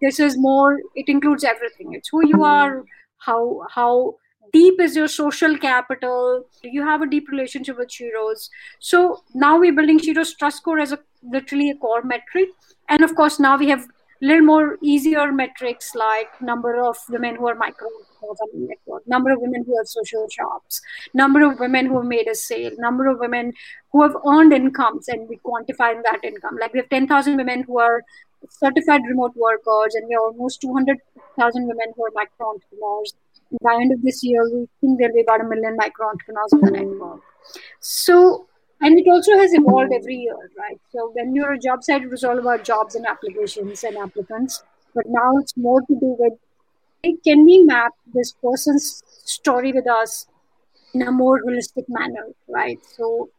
[0.00, 1.94] this is more it includes everything.
[1.94, 2.42] It's who you hmm.
[2.42, 2.84] are
[3.18, 4.16] how how
[4.52, 6.44] deep is your social capital.
[6.62, 8.48] Do you have a deep relationship with Sheroes
[8.80, 12.48] so now we're building Sheroes trust score as a literally a core metric.
[12.88, 13.84] And of course now we have
[14.22, 17.88] a little more easier metrics like number of women who are micro
[18.54, 20.80] network, number of women who have social shops,
[21.14, 23.52] number of women who have made a sale, number of women
[23.90, 26.56] who have earned incomes, and we quantify that income.
[26.60, 28.02] Like we have 10,000 women who are
[28.50, 33.14] certified remote workers, and we have almost 200,000 women who are micro entrepreneurs.
[33.62, 36.60] By end of this year, we think there'll be about a million micro entrepreneurs on
[36.60, 37.20] the network.
[37.80, 38.46] So,
[38.80, 40.80] and it also has evolved every year, right?
[40.90, 44.62] So, when you're a job site, it was all about jobs and applications and applicants,
[44.94, 46.34] but now it's more to do with
[47.24, 50.26] can we map this person's story with us
[50.94, 52.78] in a more holistic manner, right?
[52.96, 53.30] So,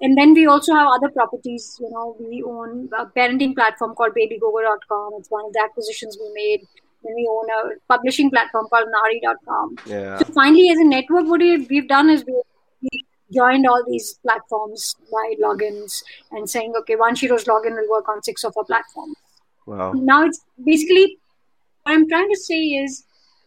[0.00, 1.76] and then we also have other properties.
[1.80, 5.12] You know, we own a parenting platform called babygogo.com.
[5.18, 6.66] It's one of the acquisitions we made.
[7.04, 9.76] Then we own a publishing platform called nari.com.
[9.86, 10.18] Yeah.
[10.18, 15.34] So finally, as a network, what we've done is we joined all these platforms by
[15.42, 19.16] logins and saying, okay, one Sheroes login will work on six of our platforms.
[19.66, 19.92] Wow.
[19.92, 21.18] Now it's basically
[21.82, 23.04] what I'm trying to say is,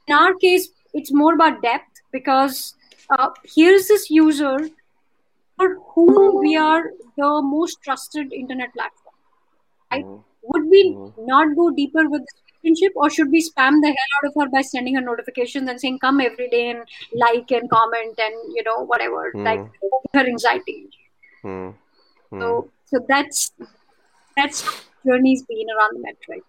[0.07, 2.75] in our case, it's more about depth because
[3.09, 4.69] uh, here's this user
[5.59, 9.15] for whom we are the most trusted internet platform.
[9.91, 10.05] Right?
[10.05, 10.21] Mm-hmm.
[10.43, 11.25] Would we mm-hmm.
[11.25, 14.49] not go deeper with this relationship, or should we spam the hell out of her
[14.49, 18.63] by sending her notifications and saying, "Come every day and like and comment and you
[18.63, 19.43] know whatever," mm-hmm.
[19.43, 19.59] like
[20.13, 20.89] her anxiety.
[21.43, 22.39] Mm-hmm.
[22.39, 23.51] So, so that's
[24.37, 24.63] that's
[25.05, 26.43] journey's been around the metric.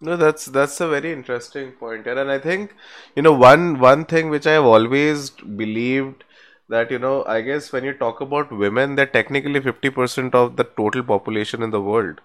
[0.00, 2.74] No, that's that's a very interesting point, and I think
[3.14, 6.24] you know one one thing which I have always believed
[6.68, 10.56] that you know I guess when you talk about women, they're technically fifty percent of
[10.56, 12.20] the total population in the world,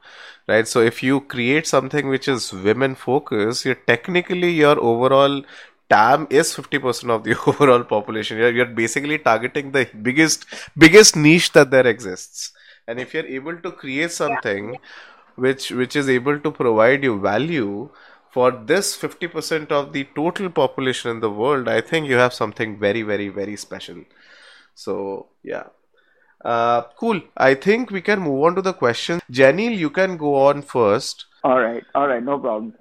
[0.48, 0.68] right?
[0.68, 5.44] So if you create something which is women focused, you're technically your overall
[5.90, 8.38] TAM is 50% of the overall population.
[8.38, 10.46] You're, you're basically targeting the biggest
[10.78, 12.52] biggest niche that there exists.
[12.88, 14.78] And if you're able to create something
[15.36, 17.90] which which is able to provide you value
[18.32, 22.78] for this 50% of the total population in the world i think you have something
[22.80, 24.04] very very very special
[24.76, 25.66] so yeah.
[26.44, 27.22] Uh, cool.
[27.38, 31.26] I think we can move on to the question jenny you can go on first.
[31.44, 31.84] All right.
[31.96, 32.24] All right.
[32.24, 32.74] No problem.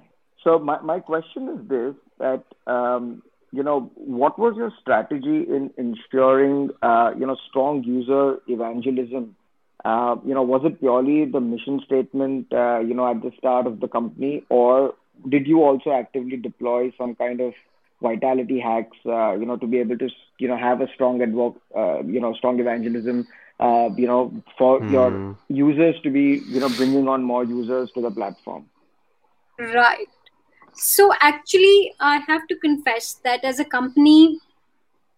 [0.43, 3.23] So my, my question is this that um,
[3.53, 9.37] you know what was your strategy in ensuring uh, you know strong user evangelism?
[9.85, 13.67] Uh, you know was it purely the mission statement uh, you know at the start
[13.67, 14.95] of the company or
[15.29, 17.53] did you also actively deploy some kind of
[18.03, 21.61] virality hacks uh, you know to be able to you know have a strong advo-
[21.77, 23.27] uh, you know strong evangelism
[23.59, 24.91] uh, you know for mm.
[24.91, 28.67] your users to be you know bringing on more users to the platform.
[29.59, 30.09] Right.
[30.73, 34.39] So actually i have to confess that as a company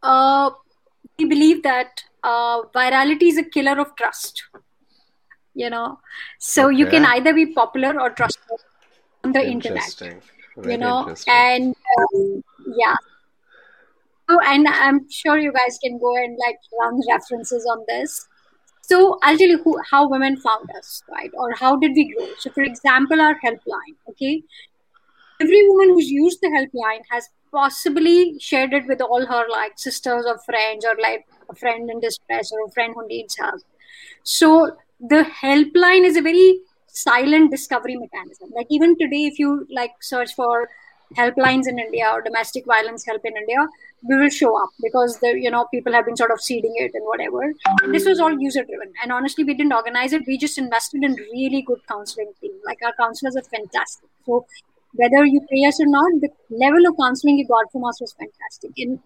[0.03, 0.51] uh,
[1.18, 4.43] we believe that uh, virality is a killer of trust
[5.55, 5.99] you know.
[6.39, 6.76] So okay.
[6.76, 8.59] you can either be popular or trusted
[9.24, 9.95] on the internet
[10.57, 12.95] Very you know and um, yeah.
[14.29, 18.27] So and i'm sure you guys can go and like run references on this.
[18.83, 21.31] So i'll tell you who, how women found us right?
[21.35, 22.29] Or how did we grow?
[22.39, 24.43] So for example our helpline okay?
[25.41, 30.25] Every woman who's used the helpline has possibly shared it with all her like sisters
[30.27, 33.61] or friends or like a friend in distress or a friend who needs help.
[34.23, 38.51] So the helpline is a very silent discovery mechanism.
[38.55, 40.69] Like even today if you like search for
[41.17, 43.69] helplines in india or domestic violence help in india
[44.05, 46.91] we will show up because the you know people have been sort of seeding it
[46.95, 47.53] and whatever.
[47.93, 50.23] This was all user driven and honestly we didn't organize it.
[50.27, 52.53] We just invested in really good counseling team.
[52.65, 54.09] Like our counselors are fantastic.
[54.27, 54.47] So
[54.95, 58.13] whether you pay us or not the level of counseling you got from us was
[58.13, 58.73] fantastic.
[58.79, 58.99] And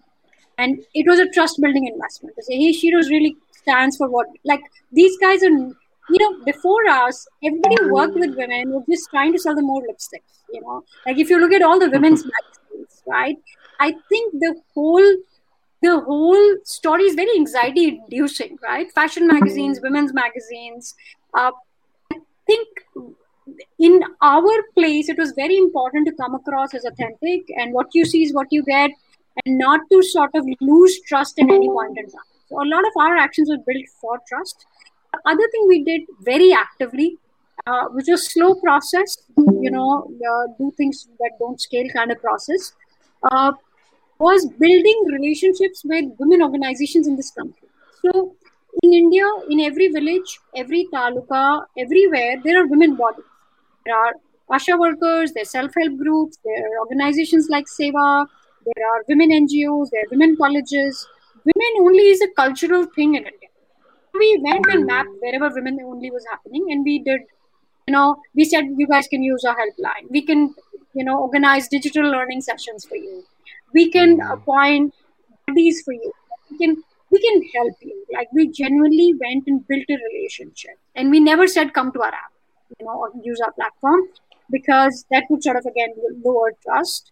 [0.59, 2.37] and it was a trust building investment.
[2.37, 4.61] To say hey Sheroes really stands for what like
[4.93, 5.73] these guys are
[6.09, 9.67] you know, before us, everybody who worked with women was just trying to sell them
[9.67, 10.43] more lipsticks.
[10.53, 12.31] You know, like if you look at all the women's mm-hmm.
[12.71, 13.37] magazines, right?
[13.81, 15.17] I think the whole
[15.83, 18.91] the whole story is very anxiety inducing, right?
[18.93, 19.39] Fashion mm-hmm.
[19.39, 20.95] magazines, women's magazines.
[21.35, 21.51] Uh,
[22.13, 22.69] I think
[23.79, 28.05] in our place, it was very important to come across as authentic, and what you
[28.05, 28.91] see is what you get,
[29.45, 32.21] and not to sort of lose trust at any point in time.
[32.49, 34.65] So a lot of our actions were built for trust
[35.27, 37.19] other thing we did very actively,
[37.67, 42.21] uh, which was slow process, you know, uh, do things that don't scale kind of
[42.21, 42.73] process,
[43.31, 43.53] uh,
[44.19, 47.69] was building relationships with women organizations in this country.
[48.03, 48.35] So
[48.83, 53.25] in India, in every village, every taluka, everywhere, there are women bodies.
[53.85, 54.15] There are
[54.51, 58.27] Asha workers, there are self-help groups, there are organizations like SEWA,
[58.65, 61.07] there are women NGOs, there are women colleges.
[61.45, 63.49] Women only is a cultural thing in India
[64.19, 67.21] we went and mapped wherever women only was happening and we did
[67.87, 70.11] you know we said you guys can use our helpline.
[70.11, 70.55] We can
[70.95, 73.25] you know organize digital learning sessions for you.
[73.73, 74.95] We can appoint
[75.47, 76.13] buddies for you.
[76.51, 78.05] We can we can help you.
[78.13, 82.15] Like we genuinely went and built a relationship and we never said come to our
[82.23, 82.33] app
[82.79, 84.01] you know or use our platform
[84.51, 85.95] because that would sort of again
[86.25, 87.11] lower trust.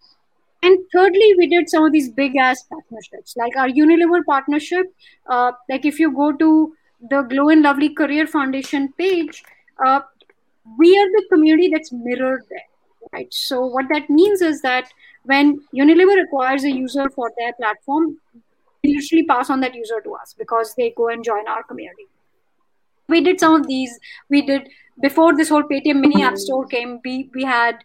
[0.62, 4.86] And thirdly we did some of these big ass partnerships like our unilever partnership.
[5.26, 6.74] Uh, like if you go to
[7.10, 9.42] the Glow and Lovely Career Foundation page,
[9.84, 10.00] uh,
[10.78, 12.68] we are the community that's mirrored there,
[13.12, 13.32] right?
[13.32, 14.88] So what that means is that
[15.24, 18.18] when Unilever acquires a user for their platform,
[18.82, 22.06] they literally pass on that user to us because they go and join our community.
[23.08, 23.98] We did some of these.
[24.30, 24.68] We did
[25.00, 27.78] before this whole Paytm mini app store came, we we had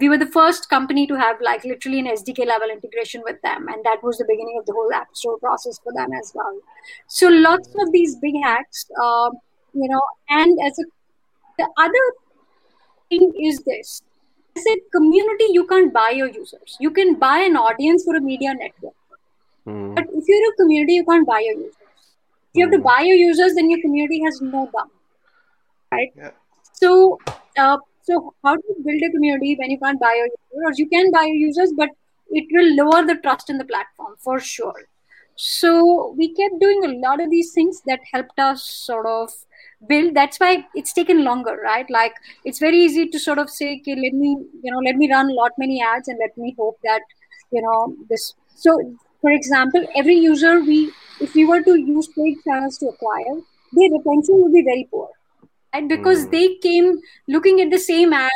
[0.00, 3.68] we were the first company to have like literally an SDK level integration with them,
[3.68, 6.58] and that was the beginning of the whole app store process for them as well.
[7.06, 9.30] So lots of these big hacks, uh,
[9.72, 10.84] you know, and as a
[11.58, 12.04] the other
[13.08, 14.02] thing is this:
[14.56, 16.76] as a community, you can't buy your users.
[16.80, 18.94] You can buy an audience for a media network,
[19.66, 19.94] mm.
[19.94, 21.76] but if you're a community, you can't buy your users.
[22.52, 22.82] If you have to hmm.
[22.82, 24.90] buy your users, then your community has no dam
[25.92, 26.12] right?
[26.16, 26.30] Yeah.
[26.82, 27.18] So,
[27.58, 30.78] uh, so how do you build a community when you can't buy your users?
[30.78, 31.90] You can buy your users, but
[32.30, 34.86] it will lower the trust in the platform for sure.
[35.36, 39.30] So we kept doing a lot of these things that helped us sort of
[39.88, 40.14] build.
[40.14, 41.88] That's why it's taken longer, right?
[41.90, 42.14] Like
[42.44, 45.30] it's very easy to sort of say, okay, let me, you know, let me run
[45.30, 47.02] a lot many ads and let me hope that,
[47.52, 48.34] you know, this.
[48.54, 48.78] So,
[49.20, 53.40] for example, every user we, if we were to use paid channels to acquire,
[53.72, 55.08] their retention would be very poor
[55.74, 55.88] right?
[55.88, 56.30] Because mm.
[56.30, 56.98] they came
[57.28, 58.30] looking at the same ad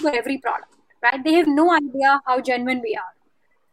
[0.00, 1.22] for every product, right?
[1.22, 3.14] They have no idea how genuine we are,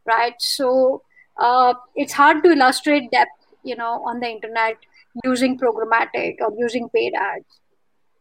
[0.05, 0.36] right?
[0.39, 1.03] So
[1.38, 3.30] uh, it's hard to illustrate depth,
[3.64, 4.78] you know, on the internet
[5.24, 7.45] using programmatic or using paid ads.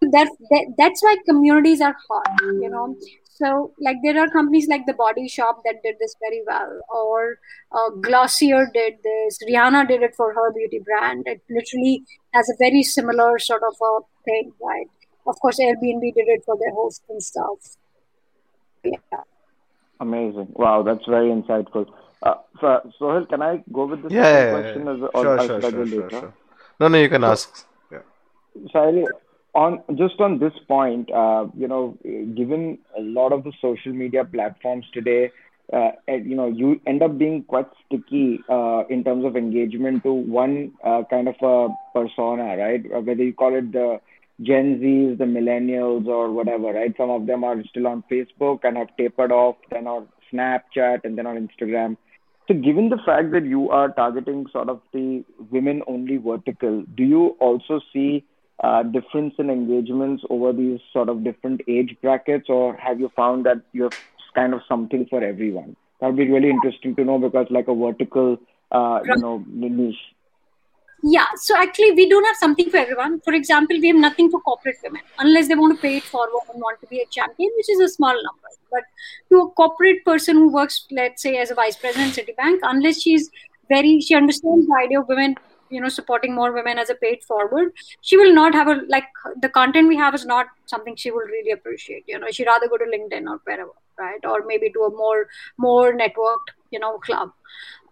[0.01, 2.97] That, that that's why communities are hard, you know.
[3.41, 7.39] So, like, there are companies like the Body Shop that did this very well, or
[7.71, 9.39] uh, Glossier did this.
[9.49, 11.23] Rihanna did it for her beauty brand.
[11.27, 12.03] It literally
[12.35, 14.89] has a very similar sort of a thing, right?
[15.27, 17.77] Of course, Airbnb did it for their hosts and stuff.
[18.83, 19.23] Yeah.
[20.01, 20.49] Amazing.
[20.55, 21.87] Wow, that's very insightful.
[22.23, 24.93] Uh, so, Sohail, can I go with the Yeah, yeah, yeah, question yeah.
[24.95, 26.11] as, or, Sure, sure, I sure, go sure, later?
[26.11, 26.35] sure.
[26.81, 27.67] No, no, you can ask.
[27.93, 27.99] Yeah.
[28.73, 29.07] Sorry,
[29.59, 31.99] on just on this point, uh, you know,
[32.37, 35.31] given a lot of the social media platforms today,
[35.73, 40.13] uh, you know, you end up being quite sticky uh, in terms of engagement to
[40.13, 42.85] one uh, kind of a persona, right?
[42.95, 44.01] Uh, Whether you call it the
[44.41, 46.95] Gen Zs, the millennials, or whatever, right?
[46.97, 51.19] Some of them are still on Facebook and have tapered off, then on Snapchat, and
[51.19, 51.97] then on Instagram.
[52.47, 57.03] So, given the fact that you are targeting sort of the women only vertical, do
[57.03, 58.25] you also see
[58.61, 63.47] uh, difference in engagements over these sort of different age brackets, or have you found
[63.47, 63.95] that you have
[64.35, 65.77] kind of something for everyone?
[66.01, 68.39] That would be really interesting to know because, like a vertical,
[68.71, 69.97] uh, you know, niche.
[71.05, 73.21] Yeah, so actually, we don't have something for everyone.
[73.21, 76.43] For example, we have nothing for corporate women unless they want to pay it forward
[76.53, 78.49] and want to be a champion, which is a small number.
[78.73, 78.83] But
[79.31, 83.01] to a corporate person who works, let's say, as a vice president at Citibank, unless
[83.01, 83.31] she's
[83.69, 85.37] very, she understands the idea of women,
[85.71, 89.05] you know, supporting more women as a paid forward, she will not have a like
[89.41, 92.05] the content we have is not something she will really appreciate.
[92.07, 94.25] You know, she'd rather go to LinkedIn or wherever, right?
[94.25, 97.33] Or maybe to a more more networked, you know, club,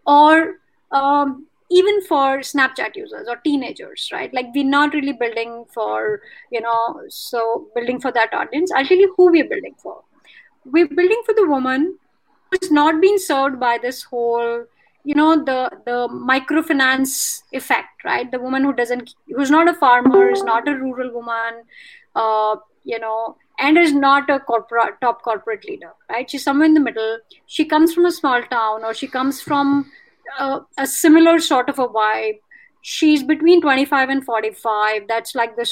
[0.07, 0.61] or
[0.93, 4.33] um, even for Snapchat users or teenagers, right?
[4.33, 6.21] Like we're not really building for,
[6.51, 8.71] you know, so building for that audience.
[8.73, 10.03] I'll tell you who we're building for.
[10.65, 11.99] We're building for the woman
[12.51, 14.65] who's not being served by this whole,
[15.07, 15.97] you know, the the
[16.29, 18.31] microfinance effect, right?
[18.31, 21.61] The woman who doesn't, who's not a farmer, is not a rural woman,
[22.17, 26.29] uh, you know, and is not a corporate top corporate leader, right?
[26.29, 27.19] She's somewhere in the middle.
[27.47, 29.93] She comes from a small town, or she comes from
[30.41, 32.41] uh, a similar sort of a vibe.
[32.83, 35.07] She's between 25 and 45.
[35.09, 35.69] That's like the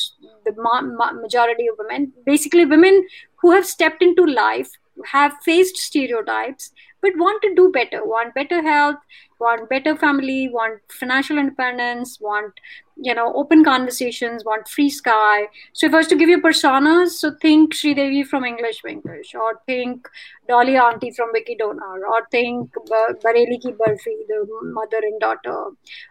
[0.57, 2.13] ma- majority of women.
[2.25, 3.05] Basically, women
[3.43, 4.71] who have stepped into life,
[5.13, 6.73] have faced stereotypes,
[7.05, 8.97] but want to do better, want better health,
[9.39, 12.61] want better family, want financial independence, want
[12.97, 15.47] you know open conversations, want free sky.
[15.73, 19.61] So if I was to give you personas, so think Sridevi from English Vinglish, or
[19.67, 20.09] think
[20.49, 24.47] Dolly Auntie from Vicky Donor, or think Ba- Bareilly Ki Barfi, the
[24.81, 25.59] mother and daughter,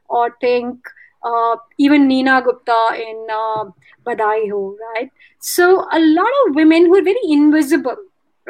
[0.09, 3.65] or think uh, even Neena Gupta in uh,
[4.05, 5.09] Badhaai Ho, right?
[5.39, 7.95] So a lot of women who are very invisible,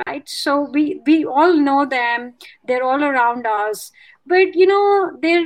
[0.05, 0.27] right?
[0.27, 2.33] So we we all know them;
[2.67, 3.91] they're all around us,
[4.25, 5.45] but you know they're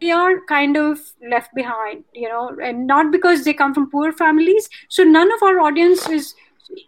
[0.00, 0.98] they are kind of
[1.30, 4.68] left behind, you know, and not because they come from poor families.
[4.88, 6.34] So none of our audience is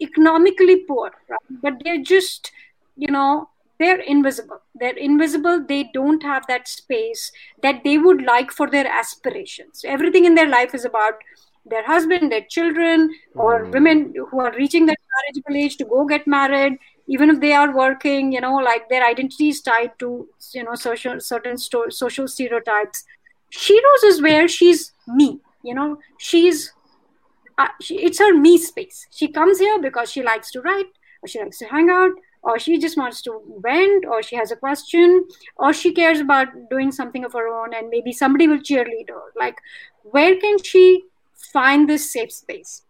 [0.03, 1.61] economically poor, right?
[1.63, 2.51] But they're just,
[2.97, 3.49] you know,
[3.79, 4.61] they're invisible.
[4.75, 5.65] They're invisible.
[5.69, 7.31] They don't have that space
[7.63, 9.85] that they would like for their aspirations.
[9.87, 11.15] Everything in their life is about
[11.65, 13.73] their husband, their children, or Mm.
[13.73, 16.79] women who are reaching that marriageable age to go get married.
[17.09, 20.75] Even if they are working, you know, like their identity is tied to, you know,
[20.75, 23.05] social certain sto- social stereotypes.
[23.53, 25.41] Sheroes is where she's me.
[25.63, 26.73] You know, she's
[27.59, 29.07] uh, she, it's her me space.
[29.11, 30.87] She comes here because she likes to write,
[31.23, 34.51] or she likes to hang out, or she just wants to vent, or she has
[34.51, 35.27] a question,
[35.57, 39.33] or she cares about doing something of her own, and maybe somebody will cheerlead her.
[39.39, 39.57] Like,
[40.03, 41.05] where can she
[41.35, 42.83] find this safe space?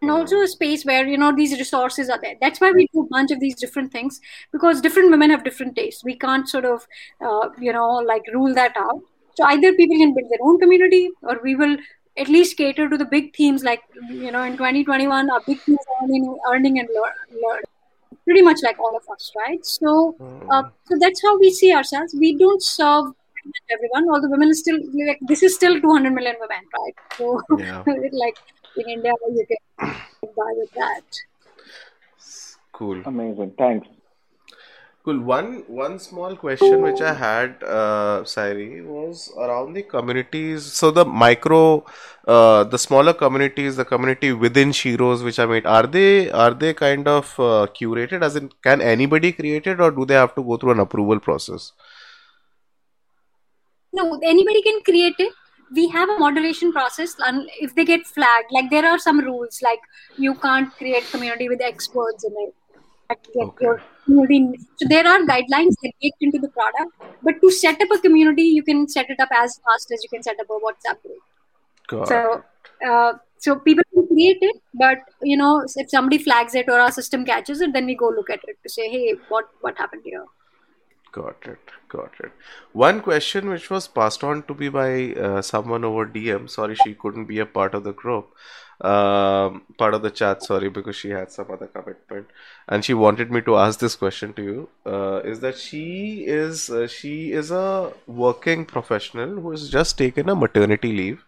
[0.00, 2.34] And also a space where you know these resources are there.
[2.40, 4.20] That's why we do a bunch of these different things
[4.52, 6.04] because different women have different tastes.
[6.04, 6.86] We can't sort of
[7.20, 9.00] uh, you know like rule that out.
[9.36, 11.76] So either people can build their own community, or we will
[12.16, 15.78] at least cater to the big themes like you know in 2021 our big themes
[15.92, 17.60] are earning, earning and learn,
[18.24, 20.16] pretty much like all of us right so
[20.50, 23.06] uh, so that's how we see ourselves we don't serve
[23.70, 27.84] everyone although women is still like this is still 200 million women right so Yeah.
[28.24, 28.36] like
[28.84, 31.24] in india you can buy with that
[32.78, 33.02] Cool.
[33.06, 33.54] Amazing.
[33.58, 33.88] Thanks.
[35.04, 35.20] Cool.
[35.20, 40.66] One one small question which I had, uh, Sairee, was around the communities.
[40.80, 41.84] So the micro,
[42.26, 46.72] uh, the smaller communities, the community within Sheroes which I made, are they are they
[46.82, 48.22] kind of uh, curated?
[48.22, 51.18] As in, can anybody create it, or do they have to go through an approval
[51.18, 51.72] process?
[53.98, 55.37] no anybody can create it
[55.74, 59.60] we have a moderation process and if they get flagged like there are some rules
[59.62, 59.80] like
[60.16, 62.54] you can't create community with experts in it.
[63.10, 63.82] Okay.
[64.76, 66.92] so there are guidelines that baked into the product
[67.22, 70.10] but to set up a community you can set it up as fast as you
[70.10, 71.22] can set up a whatsapp group.
[71.88, 72.44] Got so
[72.86, 76.92] uh, so people can create it but you know if somebody flags it or our
[76.92, 80.02] system catches it then we go look at it to say hey what what happened
[80.04, 80.24] here
[81.12, 81.58] Got it.
[81.88, 82.32] Got it.
[82.72, 86.48] One question which was passed on to me by uh, someone over DM.
[86.50, 88.28] Sorry, she couldn't be a part of the group,
[88.82, 90.42] um, part of the chat.
[90.42, 92.26] Sorry, because she had some other commitment,
[92.68, 94.68] and she wanted me to ask this question to you.
[94.84, 100.28] Uh, is that she is uh, she is a working professional who has just taken
[100.28, 101.24] a maternity leave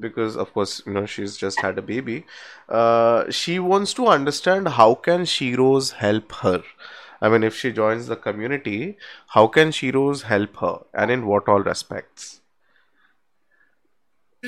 [0.00, 2.26] because of course you know she's just had a baby.
[2.68, 6.62] Uh, she wants to understand how can Sheroes help her
[7.22, 8.98] I mean, if she joins the community,
[9.28, 12.40] how can Sheroes help her and in what all respects?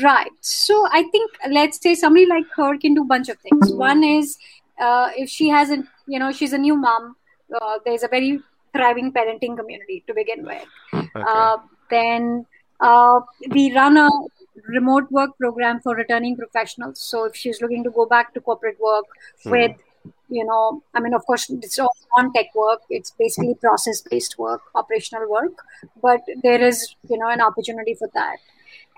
[0.02, 0.32] Right.
[0.40, 3.72] So I think let's say somebody like her can do a bunch of things.
[3.72, 4.36] One is
[4.80, 7.14] uh, if she hasn't, you know, she's a new mom,
[7.54, 8.40] uh, there's a very
[8.72, 10.66] thriving parenting community to begin with.
[10.92, 11.08] Okay.
[11.14, 11.58] Uh,
[11.90, 12.44] then
[12.80, 13.20] uh,
[13.50, 14.10] we run a
[14.66, 17.00] remote work program for returning professionals.
[17.00, 19.04] So if she's looking to go back to corporate work
[19.44, 19.50] mm.
[19.52, 19.76] with
[20.28, 22.80] you know i mean of course it's all non-tech work.
[22.90, 25.52] It's basically process-based work operational work.
[26.02, 28.36] But there is you know an opportunity for that.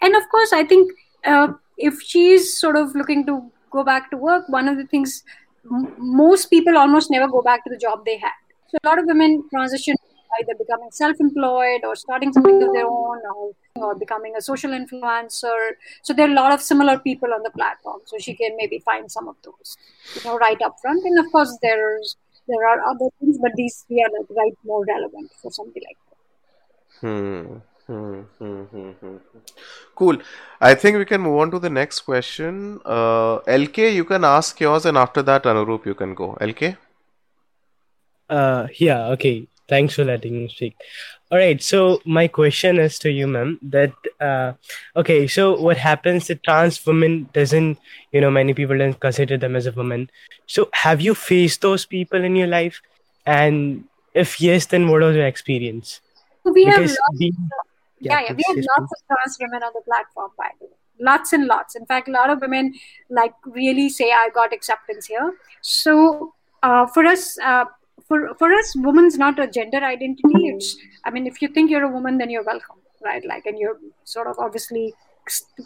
[0.02, 0.92] And of course i think
[1.24, 1.48] uh,
[1.78, 5.22] if she's sort of looking to go back to work one of the things
[5.70, 8.36] m- most people almost never go back to the job they had.
[8.68, 9.96] So a lot of women transition
[10.38, 15.58] either becoming self-employed or starting something of their own or, or becoming a social influencer
[16.02, 18.78] so there are a lot of similar people on the platform so she can maybe
[18.78, 19.76] find some of those
[20.14, 22.16] you know right up front and of course there's
[22.48, 25.98] there are other things but these we are like right more relevant for something like
[26.10, 27.56] that hmm.
[27.86, 29.16] Hmm, hmm, hmm, hmm.
[29.94, 30.16] Cool.
[30.60, 32.80] I think we can move on to the next question.
[32.84, 36.36] Uh, LK, you can ask yours, and after that, Anurup, you can go.
[36.40, 36.76] LK?
[38.28, 39.46] Uh, yeah, okay.
[39.68, 40.76] Thanks for letting me speak.
[41.30, 41.60] All right.
[41.60, 43.58] So my question is to you, ma'am.
[43.62, 44.52] That uh,
[44.94, 45.26] okay.
[45.26, 46.28] So what happens?
[46.28, 47.78] The trans woman doesn't,
[48.12, 50.08] you know, many people don't consider them as a woman.
[50.46, 52.80] So have you faced those people in your life?
[53.26, 56.00] And if yes, then what was your experience?
[56.44, 57.48] We because have lots, being,
[57.98, 60.72] yeah, yeah, we have lots of trans women on the platform, by the way.
[61.00, 61.74] Lots and lots.
[61.74, 62.72] In fact, a lot of women
[63.10, 67.64] like really say, "I got acceptance here." So uh, for us, uh,
[68.08, 70.48] for for us woman's not a gender identity.
[70.48, 73.24] It's i mean if you think you're a woman then you're welcome right?
[73.26, 74.94] Like and you're sort of obviously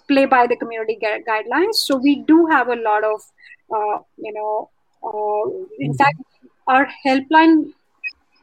[0.09, 1.75] play by the community gu- guidelines.
[1.75, 3.21] So we do have a lot of
[3.75, 4.71] uh, you know
[5.05, 6.19] uh, in fact
[6.67, 7.73] our helpline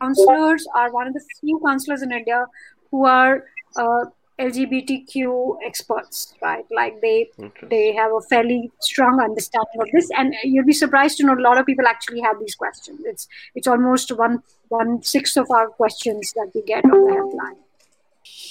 [0.01, 2.45] counselors are one of the few counselors in india
[2.91, 3.43] who are
[3.75, 4.03] uh,
[4.39, 6.65] LGBTQ experts, right?
[6.71, 7.67] Like they okay.
[7.69, 11.41] they have a fairly strong understanding of this, and you'll be surprised to know a
[11.41, 13.01] lot of people actually have these questions.
[13.05, 17.57] It's it's almost one one sixth of our questions that we get on the helpline.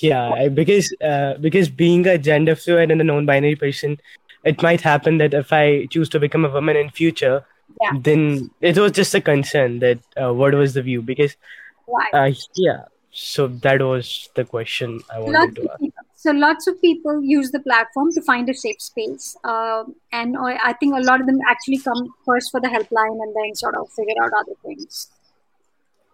[0.00, 4.00] Yeah, because uh, because being a gender fluid and a non-binary person,
[4.44, 7.44] it might happen that if I choose to become a woman in future,
[7.80, 7.92] yeah.
[8.00, 11.36] then it was just a concern that uh, what was the view because
[11.86, 12.14] right.
[12.14, 12.84] uh, yeah
[13.16, 15.80] so that was the question I wanted lots to ask.
[15.80, 20.36] People, so lots of people use the platform to find a safe space, uh, and
[20.38, 23.74] I think a lot of them actually come first for the helpline and then sort
[23.74, 25.08] of figure out other things.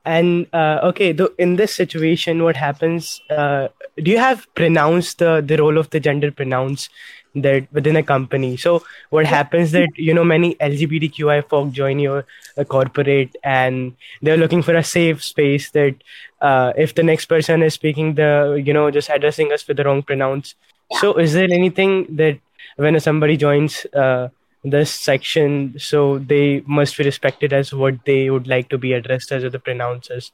[0.05, 3.21] And uh, okay, though in this situation, what happens?
[3.29, 6.89] Uh, do you have pronounced the the role of the gender pronouns
[7.35, 8.57] that within a company.
[8.57, 12.25] So what happens that you know many LGBTQI folk join your
[12.57, 15.95] uh, corporate and they're looking for a safe space that
[16.43, 19.85] uh, if the next person is speaking the you know just addressing us with the
[19.85, 20.55] wrong pronouns.
[20.91, 21.01] Yeah.
[21.01, 22.39] So is there anything that
[22.77, 24.29] when somebody joins uh,
[24.65, 29.33] this section, so they must be respected as what they would like to be addressed
[29.33, 30.33] as or the pronouns as?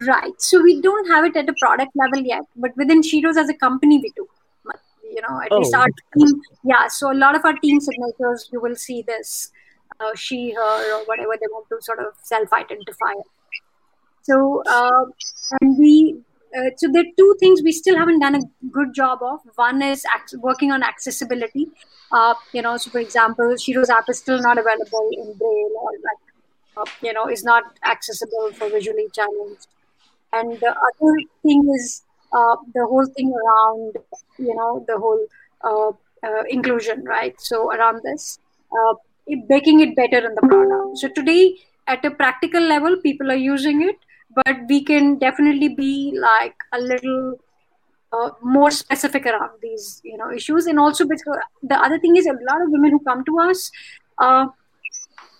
[0.00, 0.40] Right.
[0.40, 3.54] So we don't have it at a product level yet, but within Sheroes as a
[3.54, 4.28] company, we do
[5.10, 5.58] you know at oh.
[5.58, 9.50] least our team yeah so a lot of our team signatures you will see this
[10.00, 13.14] uh, she her or whatever they want to sort of self-identify
[14.28, 15.04] so uh,
[15.60, 16.16] and we
[16.56, 18.40] uh, so there are two things we still haven't done a
[18.72, 19.40] good job of.
[19.56, 21.66] One is ac- working on accessibility.
[22.10, 25.90] Uh, you know so for example Sheroes app is still not available in braille or
[26.08, 26.22] like
[26.78, 29.66] uh, you know is not accessible for visually challenged.
[30.32, 32.02] And the other thing is
[32.32, 33.96] uh, the whole thing around
[34.38, 35.26] you know the whole
[35.64, 37.34] uh, inclusion right?
[37.40, 38.38] So around this
[39.48, 40.98] making it better in the product.
[40.98, 41.56] So today
[41.86, 43.96] at a practical level people are using it
[44.34, 47.34] but we can definitely be like a little
[48.12, 52.26] uh, more specific around these you know issues and also because the other thing is
[52.26, 53.70] a lot of women who come to us
[54.18, 54.46] uh,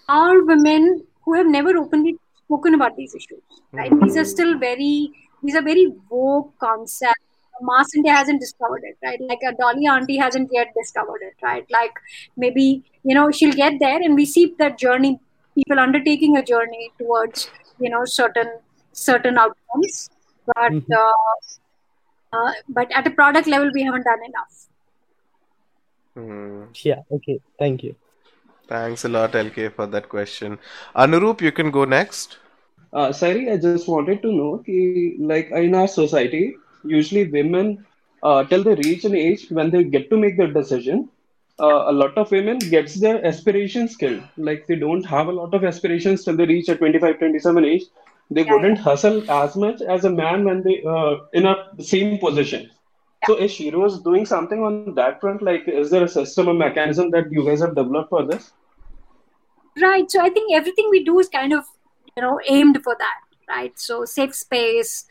[0.08, 5.10] are women who have never openly spoken about these issues right these are still very
[5.42, 7.22] these are very vogue concepts.
[7.60, 9.20] Mass India hasn't discovered it, right?
[9.20, 11.66] Like a Dolly auntie hasn't yet discovered it, right?
[11.70, 11.92] Like
[12.36, 15.18] maybe, you know, she'll get there and we see that journey,
[15.56, 18.48] people undertaking a journey towards, you know, certain
[18.98, 20.08] certain outcomes.
[20.48, 20.96] but Mhm.
[20.96, 21.12] uh,
[22.32, 24.68] uh, but at a product level, we haven't done enough.
[26.14, 26.64] Hmm.
[26.82, 27.02] Yeah.
[27.12, 27.40] Okay.
[27.58, 27.94] Thank you.
[28.68, 30.58] Thanks a lot, LK, for that question.
[30.96, 32.38] Anurup, you can go next.
[32.92, 37.84] Uh, Sairee, I just wanted to know, कि, like in our society, usually women,
[38.22, 41.08] uh, till they reach an age when they get to make their decision,
[41.60, 44.22] uh, a lot of women gets their aspirations killed.
[44.36, 47.84] Like they don't have a lot of aspirations till they reach a 25, 27 age.
[48.30, 52.18] They Yeah, wouldn't hustle as much as a man when they uh, in a same
[52.18, 52.70] position.
[53.22, 55.42] So is Sheroes doing something on that front?
[55.42, 58.52] Like, is there a system or mechanism that you guys have developed for this?
[59.80, 60.10] Right.
[60.10, 61.64] So I think everything we do is kind of,
[62.16, 63.78] you know, aimed for that, right?
[63.78, 65.04] So safe space,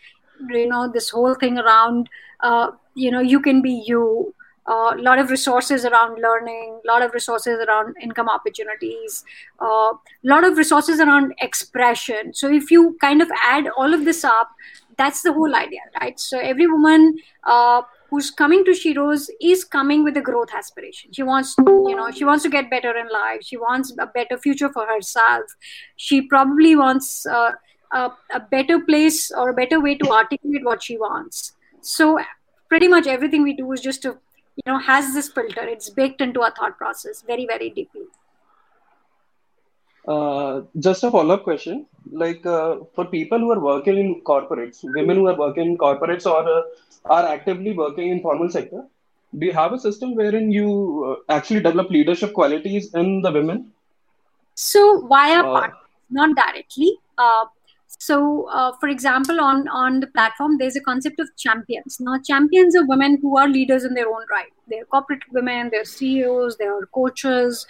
[0.50, 2.10] you know, this whole thing around,
[2.42, 4.34] uh, you know, you can be you.
[4.68, 9.24] A uh, lot of resources around learning, a lot of resources around income opportunities,
[9.62, 9.94] a uh,
[10.24, 12.34] lot of resources around expression.
[12.34, 14.50] So if you kind of add all of this up,
[14.98, 16.20] that's the whole idea, right?
[16.20, 21.12] So every woman uh, who's coming to Sheroes is coming with a growth aspiration.
[21.14, 23.42] She wants, to, you know, she wants to get better in life.
[23.44, 25.44] She wants a better future for herself.
[25.96, 27.52] She probably wants uh,
[27.94, 31.54] a, a better place or a better way to articulate what she wants.
[31.82, 32.20] So
[32.70, 34.18] pretty much everything we do is just to,
[34.58, 35.62] you know, has this filter.
[35.62, 38.06] It's baked into our thought process very, very deeply.
[40.08, 41.86] Uh, just a follow-up question.
[42.12, 46.26] Like uh, for people who are working in corporates, women who are working in corporates
[46.26, 46.62] or uh,
[47.06, 48.84] are actively working in formal sector,
[49.38, 50.70] do you have a system wherein you
[51.10, 53.72] uh, actually develop leadership qualities in the women?
[54.56, 55.78] So via Uh, partners,
[56.10, 56.98] not directly.
[57.88, 62.00] So, uh, for example, on on the platform, there's a concept of champions.
[62.00, 64.52] Now, champions are women who are leaders in their own right.
[64.68, 67.66] They're corporate women, they're CEOs, they're coaches,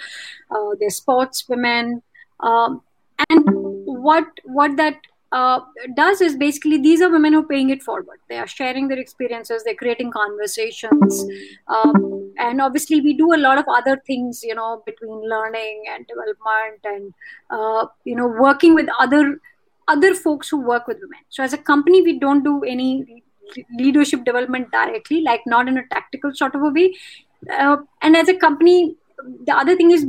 [0.52, 2.02] uh, they're sports women.
[2.40, 2.82] Um,
[3.30, 3.44] and
[3.86, 4.96] what what that
[5.32, 5.60] uh,
[5.96, 8.20] does is basically these are women who are paying it forward.
[8.30, 9.64] They are sharing their experiences.
[9.64, 11.26] They're creating conversations,
[11.68, 16.08] um, and obviously we do a lot of other things, you know, between learning and
[16.08, 17.14] development, and
[17.50, 19.40] uh, you know, working with other
[19.88, 21.20] other folks who work with women.
[21.30, 23.24] So as a company, we don't do any
[23.78, 26.94] leadership development directly, like not in a tactical sort of a way.
[27.50, 28.96] Uh, and as a company,
[29.46, 30.06] the other thing is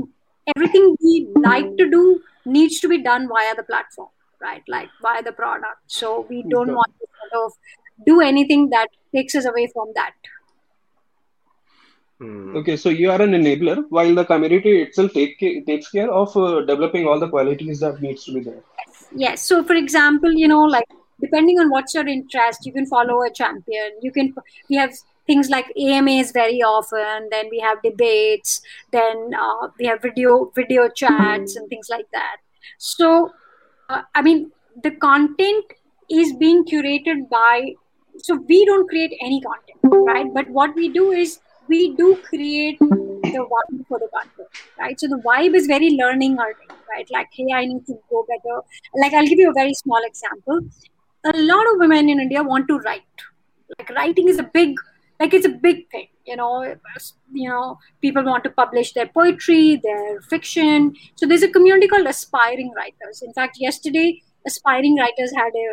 [0.56, 4.08] everything we like to do needs to be done via the platform
[4.40, 6.72] right like via the product so we don't Okay.
[6.72, 7.52] want to sort of
[8.06, 10.12] do anything that takes us away from that
[12.20, 12.56] Hmm.
[12.56, 16.62] Okay, so you are an enabler while the community itself take, takes care of uh,
[16.62, 18.62] developing all the qualities that needs to be there.
[19.16, 20.88] Yes so for example you know like
[21.20, 23.90] depending on what's your interest you can follow a champion.
[24.02, 24.34] You can
[24.70, 24.92] we have
[25.26, 28.60] things like amas very often then we have debates
[28.92, 32.36] then uh, we have video video chats and things like that.
[32.78, 33.32] So
[33.88, 34.50] uh, i mean
[34.82, 35.64] the content
[36.10, 37.74] is being curated by
[38.18, 40.26] so we don't create any content right?
[40.34, 44.48] But what we do is we do create the vibe for the content
[44.78, 44.98] right?
[44.98, 47.08] So the vibe is very learning earning right?
[47.10, 48.60] Like hey i need to go better.
[48.96, 50.60] Like i'll give you a very small example.
[51.24, 53.26] A lot of women in india want to write.
[53.78, 54.76] Like writing is a big
[55.20, 56.74] like it's a big thing you know?
[57.32, 60.94] You know people want to publish their poetry their fiction.
[61.16, 63.22] So there's a community called aspiring writers.
[63.22, 65.68] In fact yesterday aspiring writers had a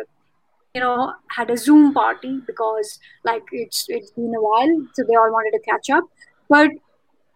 [0.74, 5.14] you know had a zoom party because like it's it's been a while so they
[5.14, 6.04] all wanted to catch up.
[6.48, 6.70] But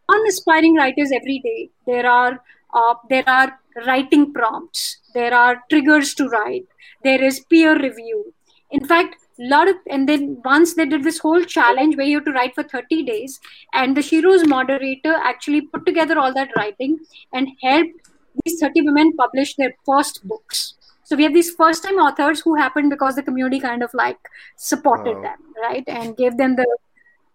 [0.09, 2.41] on aspiring writers every day there are
[2.72, 4.98] uh, there are writing prompts.
[5.14, 6.66] There are triggers to write.
[7.04, 8.34] There is peer review.
[8.70, 12.18] In fact a lot of and then once they did this whole challenge where you
[12.18, 13.40] have to write for 30 days
[13.72, 16.98] and the sheroes moderator actually put together all that writing
[17.32, 18.10] and helped
[18.44, 20.74] these 30 women publish their first books.
[21.04, 24.18] So we have these first time authors who happened because the community kind of like
[24.56, 25.22] supported Wow.
[25.22, 26.66] them right and gave them the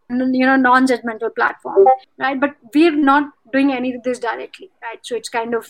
[0.10, 1.86] you know non-judgmental platform
[2.20, 5.68] right but we're not doing any of this directly right so it's kind of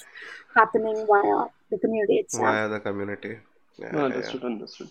[0.55, 3.37] happening via the community itself Via the community.
[3.77, 4.89] Yeah, No, yeah, understood, understood.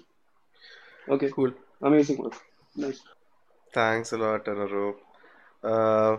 [1.09, 1.53] Okay, Cool.
[1.83, 2.35] amazing work.
[2.77, 3.01] Nice.
[3.73, 4.97] Thanks a lot, Anurup.
[5.63, 6.17] Uh,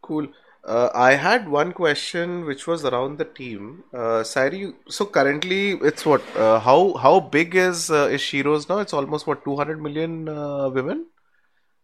[0.00, 0.28] cool.
[0.64, 3.84] Uh, I had one question which was around the team.
[3.92, 6.22] Uh, Sairee, so currently it's what?
[6.36, 8.78] Uh, how how big is uh, is Sheroes now?
[8.78, 11.06] It's almost what 200 million uh, women,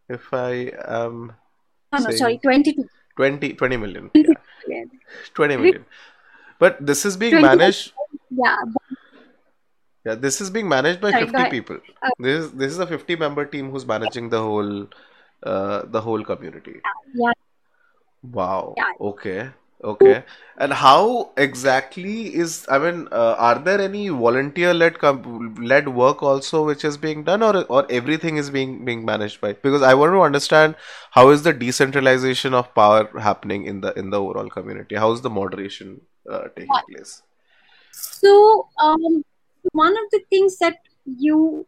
[0.08, 1.32] if I am
[1.92, 2.84] oh, no sorry 22
[3.16, 4.10] 20 20 million.
[4.10, 4.34] 22
[4.68, 4.84] Yeah, yeah.
[5.34, 5.84] 20 million.
[6.58, 7.92] But this is being managed.
[8.30, 8.56] yeah
[10.06, 11.78] Yeah, this is being managed by sorry 50 people.
[12.02, 14.86] uh, This is this is a 50 member team who's managing the whole
[15.42, 16.76] uh, the whole community.
[17.14, 17.32] yeah
[18.22, 18.74] Wow.
[18.76, 19.50] yeah Okay.
[19.82, 20.24] Okay.
[20.56, 26.64] And how exactly is, I mean, uh, are there any volunteer-led com led work also
[26.66, 29.52] which is being done or or everything is being being managed by?
[29.52, 30.74] Because I want to understand
[31.12, 34.96] how is the decentralization of power happening in the in the overall community?
[34.96, 37.22] How is the moderation uh, taking place?
[37.92, 39.24] So, um,
[39.72, 41.66] one of the things that you,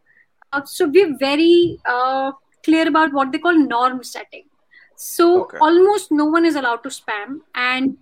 [0.52, 2.32] uh, so we're very uh,
[2.64, 4.49] clear about what they call norm setting.
[5.03, 5.59] So Okay.
[5.61, 7.96] almost no one is allowed to spam, and,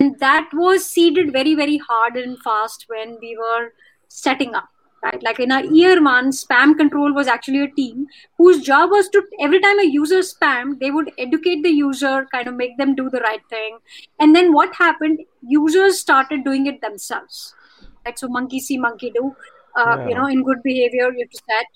[0.00, 3.72] and that was seeded very very hard and fast when we were
[4.08, 4.68] setting up.
[5.02, 9.08] Right, like in our year one, spam control was actually a team whose job was
[9.10, 12.94] to every time a user spammed, they would educate the user, kind of make them
[12.94, 13.78] do the right thing,
[14.18, 15.20] and then what happened?
[15.42, 17.54] Users started doing it themselves.
[18.04, 19.34] Like so, monkey see, monkey do.
[19.74, 21.66] Uh, you know, in good behavior, you have to set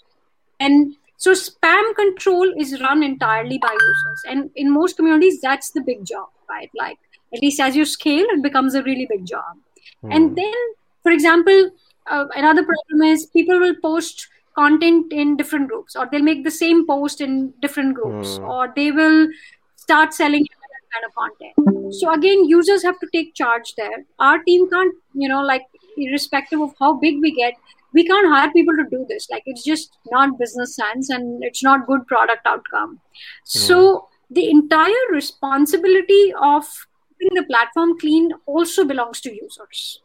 [0.60, 4.22] and so spam control is run entirely by users.
[4.28, 6.70] And in most communities that's the big job right?
[6.76, 6.98] Like
[7.34, 9.54] at least as you scale it becomes a really big job.
[10.02, 10.12] Hmm.
[10.12, 10.54] and then
[11.02, 11.70] for example
[12.06, 16.50] uh, another problem is people will post content in different groups or they'll make the
[16.50, 18.44] same post in different groups Hmm.
[18.44, 19.28] or they will
[19.76, 21.94] start selling that kind of content.
[22.00, 24.04] So again users have to take charge there.
[24.18, 27.54] Our team can't you know like irrespective of how big we get
[27.94, 29.28] we can't hire people to do this.
[29.30, 33.00] Like it's just not business sense and it's not good product outcome.
[33.44, 36.66] So the entire responsibility of
[37.18, 40.00] keeping the platform clean also belongs to users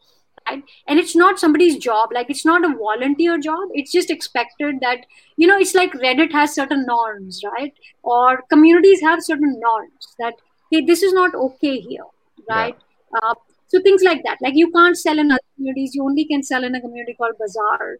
[0.48, 0.62] right?
[0.86, 2.10] And it's not somebody's job.
[2.12, 3.68] Like it's not a volunteer job.
[3.72, 7.72] It's just expected that you know it's like reddit has certain norms right?
[8.02, 10.34] Or communities have certain norms that
[10.70, 12.04] hey this is not okay here
[12.48, 12.76] right?
[13.14, 13.34] Uh,
[13.70, 14.38] so things like that.
[14.46, 15.94] Like you can't sell in other communities.
[15.94, 17.90] You only can sell in a community called bazaar.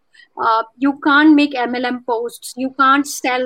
[0.45, 2.53] Uh, you can't make mlm posts.
[2.57, 3.45] You can't sell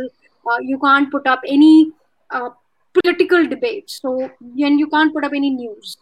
[0.50, 1.92] uh, you can't put up any
[2.32, 2.50] uh,
[2.98, 4.12] political debates so
[4.68, 5.96] and you can't put up any news.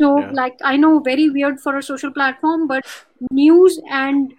[0.00, 0.30] So Yeah.
[0.40, 2.90] like i know very weird for a social platform but
[3.38, 4.34] news and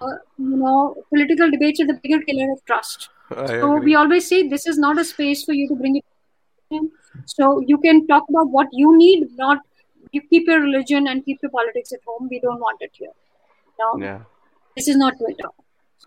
[0.00, 0.78] uh, you know
[1.10, 3.08] political debates are the bigger killer of trust.
[3.30, 3.84] I so agree.
[3.90, 6.04] we always say this is not a space for you to bring it.
[6.70, 6.90] In.
[7.26, 9.58] So you can talk about what you need, not
[10.14, 12.28] you keep your religion and keep your politics at home.
[12.30, 13.14] We don't want it here.
[13.78, 14.20] No, Yeah.
[14.76, 15.48] this is not Twitter.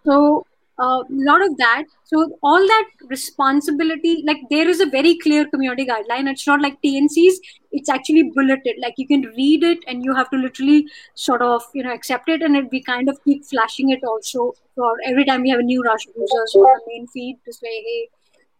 [0.06, 0.46] So
[0.80, 1.86] a lot of that.
[2.06, 6.30] So all that responsibility, like there is a very clear community guideline.
[6.32, 7.34] It's not like TNCs.
[7.72, 8.76] It's actually bulleted.
[8.84, 10.86] Like you can read it and you have to literally
[11.16, 14.54] sort of you know accept it, and it, we kind of keep flashing it also
[14.76, 17.54] for every time we have a new rush of users on our main feed to
[17.54, 18.10] say, hey,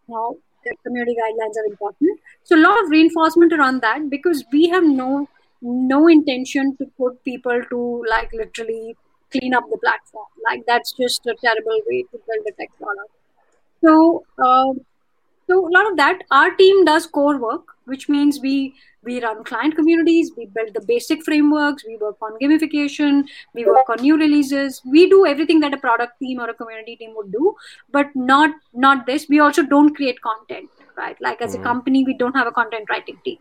[0.08, 2.20] you know, the community guidelines are important.
[2.44, 5.30] So a lot of reinforcement around that because we have no
[5.62, 8.98] no intention to put people to like literally
[9.32, 10.28] clean up the platform.
[10.50, 13.12] Like that's just a terrible way to build a tech product.
[13.84, 14.80] So um,
[15.50, 16.20] so a lot of that.
[16.32, 20.82] Our team does core work, which means we we run client communities, we build the
[20.82, 24.82] basic frameworks, we work on gamification, we work on new releases.
[24.86, 27.56] We do everything that a product team or a community team would do,
[27.92, 29.28] but not not this.
[29.30, 31.20] We also don't create content, right?
[31.22, 31.70] Like as a Hmm.
[31.70, 33.40] company, we don't have a content writing team.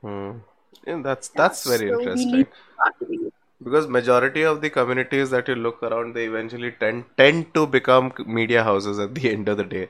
[0.00, 0.38] Hmm.
[0.86, 2.32] Yeah, that's that's very so interesting.
[2.32, 2.48] leave
[2.78, 3.32] that to you.
[3.62, 8.12] Because majority of the communities that you look around, they eventually tend tend to become
[8.26, 9.88] media houses at the end of the day,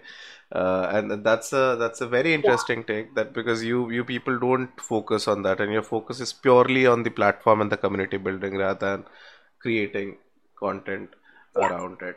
[0.53, 3.14] uh, and that's a that's a very interesting take.
[3.14, 7.03] That because you you people don't focus on that, and your focus is purely on
[7.03, 9.05] the platform and the community building rather than
[9.61, 10.18] creating
[10.59, 11.11] content
[11.57, 12.16] around it.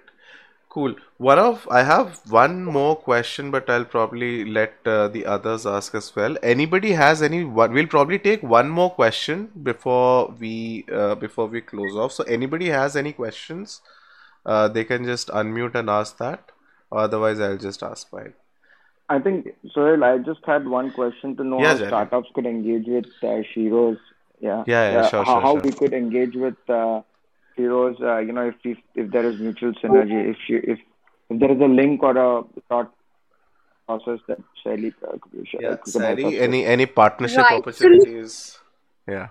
[0.76, 0.95] Cool.
[1.17, 5.95] One of I have one more question, but I'll probably let uh, the others ask
[5.95, 6.36] as well.
[6.43, 7.71] Anybody has any one?
[7.71, 12.11] We'll probably take one more question before we uh, before we close off.
[12.11, 13.80] So anybody has any questions,
[14.45, 16.51] uh, they can just unmute and ask that.
[16.91, 18.34] Otherwise, I'll just ask mine.
[19.07, 21.89] I think, Sohail, I just had one question to know Yeah, how Jerry.
[21.89, 23.99] startups could engage with uh, Sheroes.
[24.41, 25.61] Yeah, Yeah, yeah, sure, how, sure, how sure.
[25.61, 26.57] we could engage with
[27.58, 30.80] uh, Uh, you know, if, if if there is mutual synergy, if she, if
[31.30, 32.93] if there is a link or a thought
[33.86, 35.62] process that Shaili uh, could you share?
[35.62, 37.49] Yeah, could Sairee, any any partnership Right.
[37.51, 38.60] So opportunities?
[39.08, 39.28] Yeah.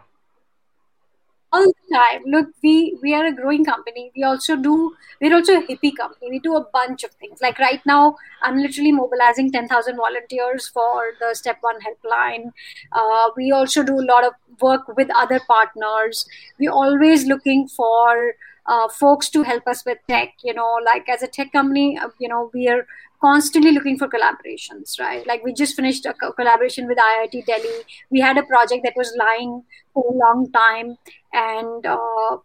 [1.56, 2.22] All the time.
[2.34, 4.10] Look, we we are a growing company.
[4.16, 4.76] We also do.
[5.20, 6.30] We're also a hippie company.
[6.30, 7.40] We do a bunch of things.
[7.46, 12.52] Like right now, I'm literally mobilizing ten thousand volunteers for the Step One helpline.
[12.92, 16.26] Uh, we also do a lot of work with other partners.
[16.58, 18.34] We're always looking for
[18.66, 20.34] uh, folks to help us with tech.
[20.42, 22.86] You know, like as a tech company, uh, you know, we are
[23.24, 25.26] constantly looking for collaborations, right?
[25.26, 27.76] Like we just finished a co- collaboration with IIT Delhi.
[28.10, 29.62] We had a project that was lying
[29.94, 30.96] for a long time,
[31.32, 32.36] and uh,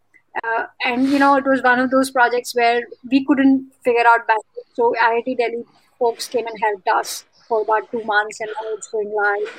[0.44, 4.28] uh, and you know it was one of those projects where we couldn't figure out
[4.30, 4.70] bandwidth.
[4.74, 5.64] So IIT Delhi
[6.00, 9.54] folks came and helped us for about two months, and now it's going live.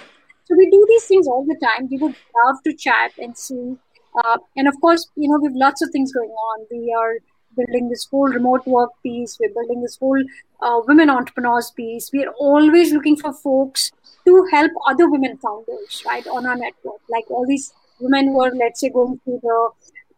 [0.44, 1.88] So we do these things all the time.
[1.90, 3.76] We would love to chat and see.
[4.22, 6.66] Uh, and of course, you know, we have lots of things going on.
[6.70, 7.18] We are
[7.56, 9.38] building this whole remote work piece.
[9.38, 10.22] We're building this whole
[10.60, 12.10] uh, women entrepreneurs piece.
[12.12, 13.90] We are always looking for folks
[14.26, 17.00] to help other women founders, right, on our network.
[17.08, 19.70] Like all these women who are, let's say, going through the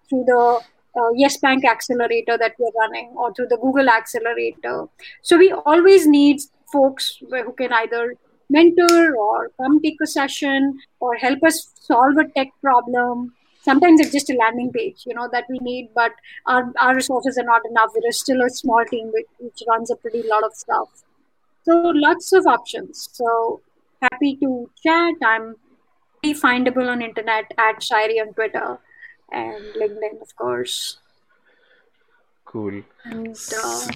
[0.08, 0.60] through the
[0.96, 4.86] uh, Yes Bank accelerator that we're running, or through the Google accelerator.
[5.22, 6.40] So we always need
[6.72, 8.14] folks who can either
[8.50, 13.32] mentor or come take a session or help us solve a tech problem
[13.62, 16.12] sometimes it's just a landing page you know that we need but
[16.46, 17.90] our, our resources are not enough.
[17.94, 20.88] We're still a small team which, which runs a pretty lot of stuff.
[21.64, 23.08] So lots of options.
[23.12, 23.60] So
[24.00, 25.14] happy to chat.
[25.24, 25.56] I'm
[26.20, 28.78] pretty findable on internet at Sairee on twitter
[29.30, 30.98] and linkedin of course.
[32.44, 32.82] Cool.
[33.04, 33.88] And uh,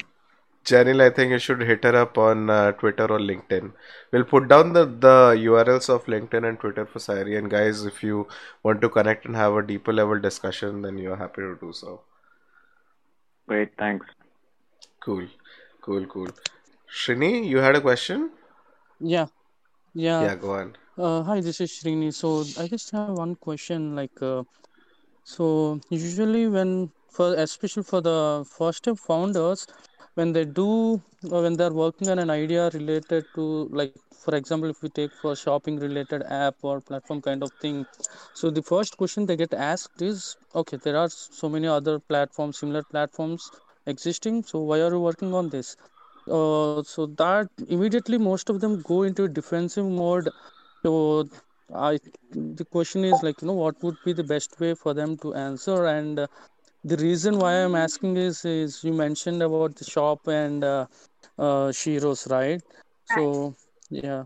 [0.67, 3.73] Janil, I think you should hit her up on uh, Twitter or LinkedIn.
[4.11, 7.37] We'll put down the, the URLs of LinkedIn and Twitter for Sairee.
[7.37, 8.27] And guys, if you
[8.65, 12.01] want to connect and have a deeper level discussion, then you're happy to do so.
[13.47, 14.07] Great, thanks.
[15.01, 15.29] Cool,
[15.83, 16.29] cool, cool.
[16.93, 18.31] Srini, you had a question?
[18.99, 19.27] Yeah,
[19.95, 20.23] yeah.
[20.23, 20.77] Yeah, go on.
[20.99, 22.13] Uh, hi, this is Srini.
[22.13, 23.95] So I just have one question.
[23.95, 24.43] Like, uh,
[25.23, 29.67] so usually when for especially for the first time founders,
[30.17, 33.45] when they do or when they're working on an idea related to
[33.81, 33.95] like
[34.25, 37.87] for example if we take for shopping related app or platform kind of thing
[38.35, 42.59] so the first question they get asked is okay there are so many other platforms
[42.59, 43.51] similar platforms
[43.87, 45.77] existing so why are you working on this?
[46.31, 50.31] Uh, so that immediately most of them go into defensive mode.
[50.85, 51.29] So
[51.75, 51.99] i
[52.33, 55.35] the question is like you know what would be the best way for them to
[55.35, 55.87] answer?
[55.87, 56.27] And uh,
[56.87, 60.87] the reason why I'm asking is is you mentioned about the shop and uh,
[61.39, 62.63] uh, Sheroes, right?
[63.15, 63.55] So
[63.91, 64.25] yeah.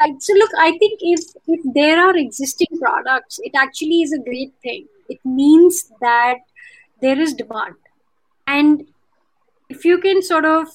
[0.00, 0.20] Right.
[0.20, 4.52] So look, I think if if there are existing products, it actually is a great
[4.62, 4.86] thing.
[5.08, 6.38] It means that
[7.00, 7.74] there is demand,
[8.46, 8.86] and
[9.68, 10.68] if you can sort of,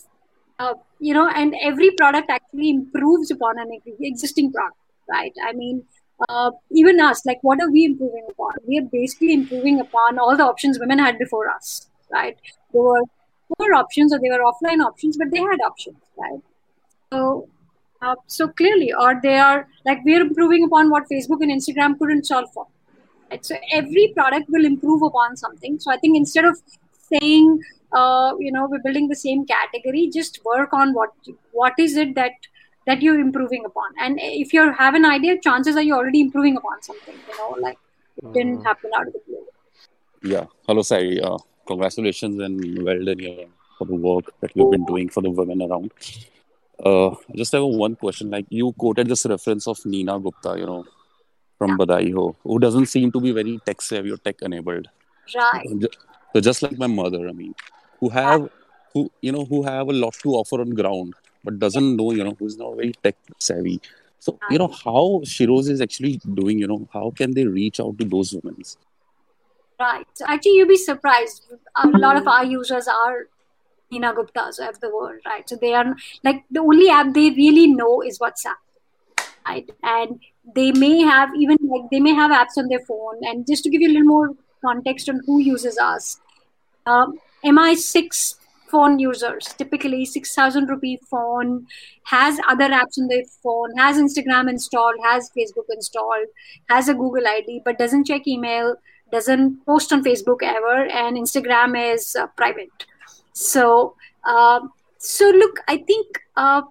[0.59, 4.77] uh, you know, and every product actually improves upon an existing product,
[5.09, 5.33] right?
[5.43, 5.83] I mean,
[6.27, 8.51] uh, even us, like what are we improving upon?
[8.67, 12.37] We are basically improving upon all the options women had before us, right?
[12.73, 13.03] There were
[13.57, 16.39] poor options or they were offline options, but they had options, right?
[17.11, 17.47] So,
[18.01, 21.97] uh, so clearly, or they are like we are improving upon what Facebook and Instagram
[21.97, 22.67] couldn't solve for.
[23.31, 23.45] Right?
[23.45, 25.79] So every product will improve upon something.
[25.79, 26.59] So I think instead of
[27.11, 27.61] saying,
[27.91, 31.09] uh, you know, we're building the same category, just work on what
[31.51, 32.31] what is it that
[32.85, 33.91] that you're improving upon.
[33.99, 37.55] And if you have an idea chances are you're already improving upon something you know
[37.59, 37.77] like
[38.17, 38.63] it didn't mm-hmm.
[38.63, 39.45] happen out of the blue.
[40.23, 40.45] Yeah.
[40.67, 41.21] Hello Sairee.
[41.21, 43.45] Uh, congratulations and well done here
[43.77, 45.91] for the work that you've been doing for the women around.
[46.83, 48.29] Uh, just have one question.
[48.29, 50.85] Like you quoted this reference of Neena Gupta you know
[51.57, 51.77] from yeah.
[51.77, 54.87] Badhaai Ho who doesn't seem to be very tech savvy or tech enabled.
[55.35, 55.67] Right.
[56.33, 57.55] So just like my mother I mean
[57.99, 58.49] who have
[58.93, 61.13] who you know who have a lot to offer on ground
[61.49, 63.81] but doesn't know, you know, who's not very tech savvy.
[64.19, 67.97] So, you know, how Sheroes is actually doing, you know, how can they reach out
[67.99, 68.61] to those women?
[69.79, 70.05] Right.
[70.27, 71.45] Actually, you'll be surprised.
[71.75, 73.27] A lot of our users are
[73.89, 75.47] Neena Guptas of the world, right?
[75.47, 78.59] So they are like the only app they really know is WhatsApp,
[79.47, 79.69] right?
[79.81, 80.19] And
[80.53, 83.19] they may have even like they may have apps on their phone.
[83.21, 86.19] And just to give you a little more context on who uses us,
[86.85, 88.35] um, MI6
[88.69, 89.53] phone users.
[89.57, 91.65] Typically 6000 rupee phone
[92.03, 96.27] has other apps on their phone has instagram installed has facebook installed
[96.69, 98.75] has a google id but doesn't check email
[99.11, 102.85] doesn't post on facebook ever and instagram is uh, private.
[103.33, 104.59] So uh,
[104.97, 106.61] so look i think uh,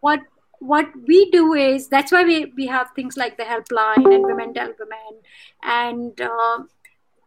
[0.00, 0.20] what
[0.60, 4.54] what we do is that's why we, we have things like the helpline and women
[4.54, 5.20] tell women
[5.62, 6.58] and uh,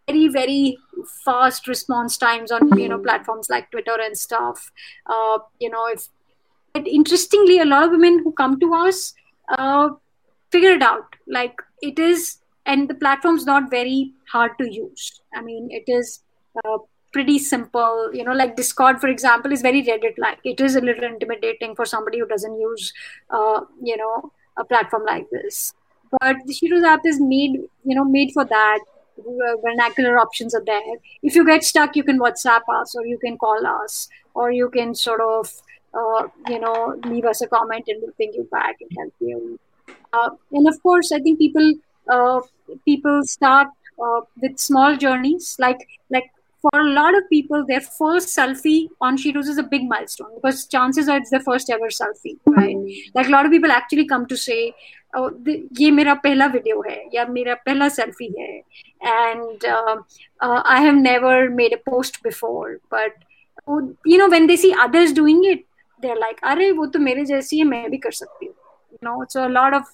[0.07, 0.77] very very
[1.23, 4.71] fast response times on you know platforms like twitter and stuff.
[5.05, 6.07] Uh, you know if
[6.73, 9.13] but interestingly a lot of women who come to us
[9.57, 9.89] uh,
[10.51, 11.15] figure it out.
[11.27, 15.21] Like it is and the platform's not very hard to use.
[15.33, 16.21] I mean it is
[16.63, 16.77] uh,
[17.11, 18.11] pretty simple.
[18.13, 20.39] You know like discord for example is very reddit like.
[20.43, 22.93] It is a little intimidating for somebody who doesn't use
[23.29, 25.73] uh, you know a platform like this.
[26.19, 28.79] But the Sheroes app is made you know made for that
[29.61, 30.97] vernacular options are there.
[31.23, 34.69] If you get stuck, you can WhatsApp us or you can call us or you
[34.69, 35.51] can sort of,
[35.93, 39.59] uh, you know, leave us a comment and we'll ping you back and help you.
[40.13, 41.73] Uh, and of course, I think people
[42.09, 42.41] uh,
[42.85, 43.67] people start
[44.03, 45.55] uh, with small journeys.
[45.59, 49.87] Like like for a lot of people, their first selfie on Sheroes is a big
[49.87, 52.75] milestone because chances are it's their first ever selfie, right?
[53.13, 54.73] Like a lot of people actually come to say,
[55.13, 58.57] ये मेरा पहला video है या मेरा पहला selfie है।
[59.03, 59.65] And
[60.43, 63.23] I have never made a post before but
[64.07, 65.65] you know when they see others doing it
[66.01, 68.53] they are like अरे वो तो मेरे जैसी है मैं भी कर सकती हूँ।
[68.93, 69.89] You know so a lot of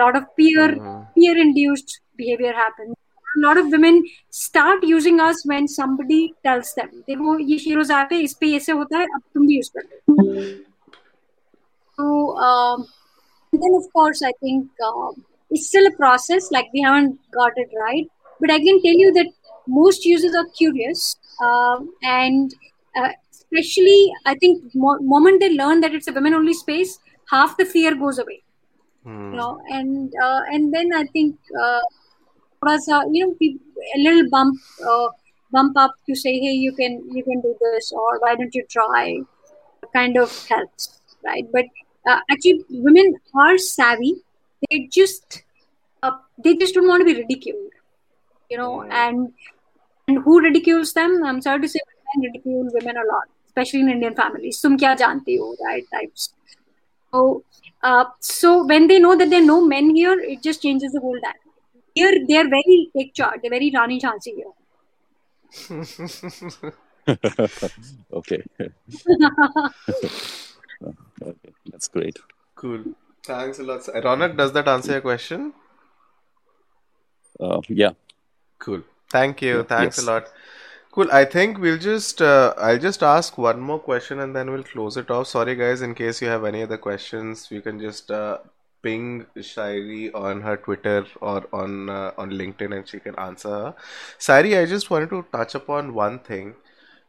[0.00, 0.98] lot of peer Mhm.
[1.14, 2.96] peer induced behavior happens.
[3.26, 3.96] A lot of women
[4.38, 8.72] start using us when somebody tells them देखो ये हीरोज ऐप है इस पे ऐसे
[8.72, 9.94] होता है अब तुम भी यूज़ कर लो।
[13.54, 15.10] Um, then of course i think uh,
[15.50, 18.06] it's still a process like we haven't got it right.
[18.40, 19.26] But i can tell you that
[19.66, 22.54] most users are curious um, and
[22.96, 26.98] uh, especially i think mo- moment they learn that it's a women only space
[27.30, 28.40] half the fear goes away.
[29.04, 29.30] Hmm.
[29.32, 31.80] you know and uh, and then i think uh,
[32.78, 33.34] sa, you know
[33.96, 34.58] a little bump
[34.90, 35.08] uh,
[35.52, 38.64] bump up to say hey you can you can do this or why don't you
[38.68, 39.20] try?
[39.94, 41.46] Kind of helps right?
[41.52, 41.66] But
[42.10, 43.14] uh, actually women
[43.46, 44.12] are savvy
[44.70, 45.42] they just
[46.02, 46.12] uh,
[46.44, 47.72] they just don't want to be ridiculed
[48.50, 48.92] you know Hmm.
[48.92, 49.32] and
[50.08, 53.92] and who ridicules them i'm sorry to say men ridicule women a lot especially in
[53.96, 56.30] indian families tum kya janti ho right types
[57.14, 57.44] so,
[57.82, 61.00] uh, so when they know that there are no men here, it just changes the
[61.00, 61.40] whole dynamic.
[61.94, 63.40] Here, they're very take charge.
[63.40, 64.52] They're very Rani Jhansi here.
[68.12, 68.42] okay.
[71.22, 72.18] okay, that's great.
[72.54, 72.84] Cool.
[73.24, 73.80] Thanks a lot.
[73.80, 75.52] Ronak, does that answer your question?
[77.40, 77.90] Uh, yeah.
[78.58, 78.82] Cool.
[79.10, 79.58] Thank you.
[79.58, 80.06] Yeah, Thanks yes.
[80.06, 80.32] a lot.
[80.92, 81.10] Cool.
[81.10, 84.96] I think we'll just uh, I'll just ask one more question and then we'll close
[84.96, 85.26] it off.
[85.26, 88.38] Sorry guys, in case you have any other questions, you can just uh,
[88.82, 93.48] ping Sairee on her Twitter or on uh, on LinkedIn and she can answer.
[93.48, 93.74] her.
[94.18, 96.54] Sairee, I just wanted to touch upon one thing.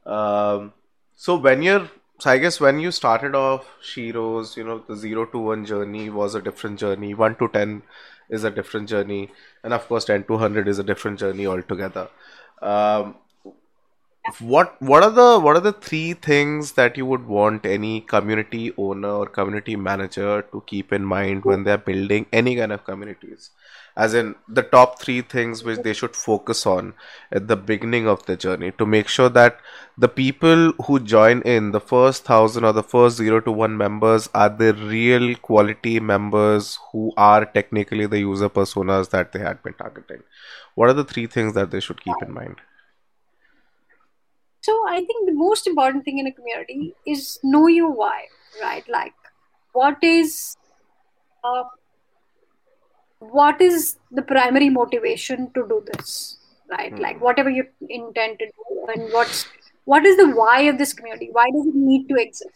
[0.06, 0.74] Um,
[1.16, 5.26] so when you're so I guess when you started off Sheroes, you know, the zero
[5.26, 7.14] to one journey was a different journey.
[7.14, 7.84] One to ten
[8.30, 9.32] is a different journey,
[9.64, 12.08] and of course, ten to hundred is a different journey altogether.
[12.62, 13.16] Um,
[14.40, 18.74] what what are the what are the three things that you would want any community
[18.78, 23.52] owner or community manager to keep in mind when they're building any kind of communities?
[23.98, 26.94] As in the top three things which they should focus on
[27.32, 29.60] at the beginning of the journey to make sure that
[29.98, 34.30] the people who join in the first thousand or the first zero to one members
[34.34, 39.74] are the real quality members who are technically the user personas that they had been
[39.74, 40.24] targeting.
[40.74, 42.58] What are the three things that they should keep in mind?
[44.60, 48.26] So I think the most important thing in a community is know your why,
[48.62, 48.84] right?
[48.90, 49.14] Like,
[49.74, 50.58] what is
[51.44, 51.64] uh,
[53.20, 56.38] what is the primary motivation to do this,
[56.70, 56.98] right?
[56.98, 57.00] Hmm.
[57.00, 59.48] Like, whatever you intend to do, and what's
[59.86, 61.30] what is the why of this community?
[61.32, 62.50] Why does it need to exist?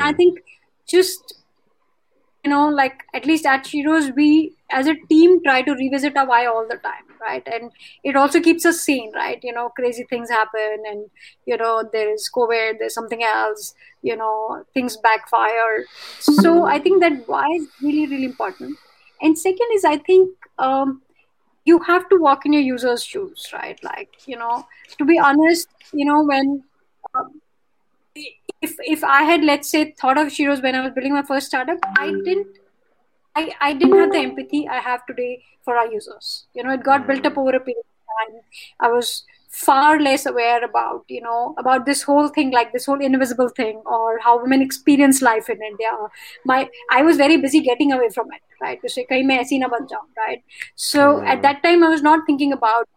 [0.00, 0.14] I Hmm.
[0.14, 0.38] think
[0.88, 1.34] just
[2.44, 6.26] you know, like at least at Sheroes, we as a team try to revisit our
[6.26, 7.42] why all the time, right?
[7.46, 7.70] And
[8.04, 9.38] it also keeps us sane, right?
[9.42, 11.10] You know, crazy things happen, and
[11.46, 15.88] you know, there is COVID, there's something else, you know, things backfire.
[16.18, 18.78] So I think that why is really, really important.
[19.20, 21.02] And second is, I think um,
[21.64, 23.82] you have to walk in your user's shoes, right?
[23.82, 24.66] Like, you know,
[24.98, 26.62] to be honest, you know, when
[27.14, 27.40] um,
[28.62, 31.46] if if I had let's say thought of Sheroes when I was building my first
[31.46, 32.58] startup, I didn't
[33.34, 36.46] I, I didn't have the empathy I have today for our users.
[36.54, 38.40] You know, it got built up over a period of time.
[38.80, 43.00] I was far less aware about, you know, about this whole thing, like this whole
[43.00, 45.90] invisible thing or how women experience life in India.
[46.44, 48.80] My I was very busy getting away from it, right?
[48.82, 50.42] To say kahin main aisi na ban jaun, right?
[50.76, 52.88] So at that time I was not thinking about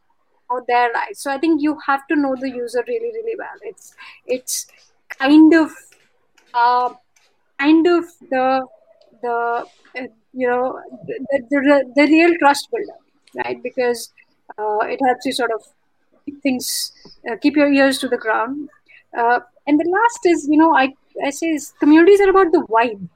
[0.50, 1.20] how their lives.
[1.20, 3.60] So I think you have to know the user really, really well.
[3.74, 3.96] It's
[4.26, 4.68] it's
[5.20, 5.72] kind of
[6.54, 6.94] uh,
[7.60, 8.66] kind of the
[9.22, 9.66] the
[10.00, 13.00] uh, you know the, the, the real trust builder
[13.44, 14.12] right because
[14.58, 15.62] uh, it helps you sort of
[16.32, 16.92] keep things
[17.32, 18.70] uh, keep your ears to the ground.
[19.18, 20.94] Uh, and the last is you know i
[21.26, 23.08] i say is communities are about the vibe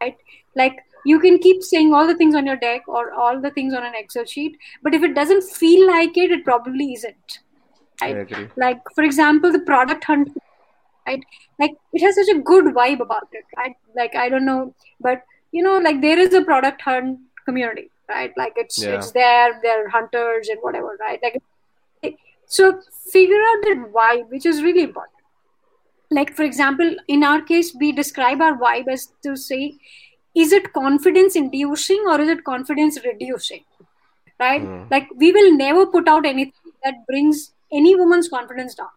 [0.00, 0.16] right?
[0.54, 3.74] Like you can keep saying all the things on your deck or all the things
[3.74, 7.38] on an excel sheet but if it doesn't feel like it it probably isn't
[8.02, 8.48] I right agree.
[8.56, 10.28] like for example the product hunt
[11.06, 11.22] right?
[11.58, 13.76] Like it has such a good vibe about it right?
[13.96, 15.22] Like i don't know but
[15.52, 18.32] you know like there is a product hunt community right?
[18.36, 18.94] Like it's Yeah.
[18.96, 21.18] it's there they're hunters and whatever right?
[21.22, 21.42] Like
[22.48, 22.80] so
[23.12, 25.14] figure out the why, which is really important.
[26.10, 29.74] Like, for example, in our case, we describe our vibe as to say,
[30.34, 33.64] is it confidence inducing or is it confidence reducing?
[34.40, 34.62] Right?
[34.62, 34.90] Mm.
[34.90, 38.88] Like, we will never put out anything that brings any woman's confidence down,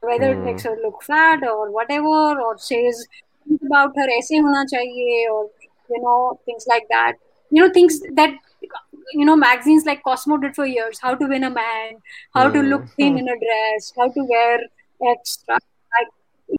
[0.00, 0.32] whether mm.
[0.32, 0.44] it hmm.
[0.44, 3.06] makes her look fat or whatever, or says
[3.64, 5.50] about her, aise or
[5.90, 7.14] you know, things like that.
[7.50, 8.34] You know, things that
[9.12, 10.98] you know magazines like Cosmo did for years.
[11.00, 11.96] How to win a man,
[12.34, 12.66] how to hmm.
[12.66, 13.18] look thin hmm.
[13.18, 14.58] in a dress, how to wear
[15.10, 15.54] extra.
[15.54, 16.08] Like,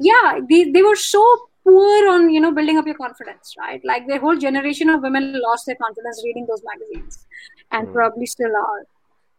[0.02, 1.24] yeah, they, they were so
[1.64, 3.82] poor on you know building up your confidence, right?
[3.84, 7.26] Like the whole generation of women lost their confidence reading those magazines,
[7.72, 7.94] and hmm.
[7.94, 8.86] probably still are.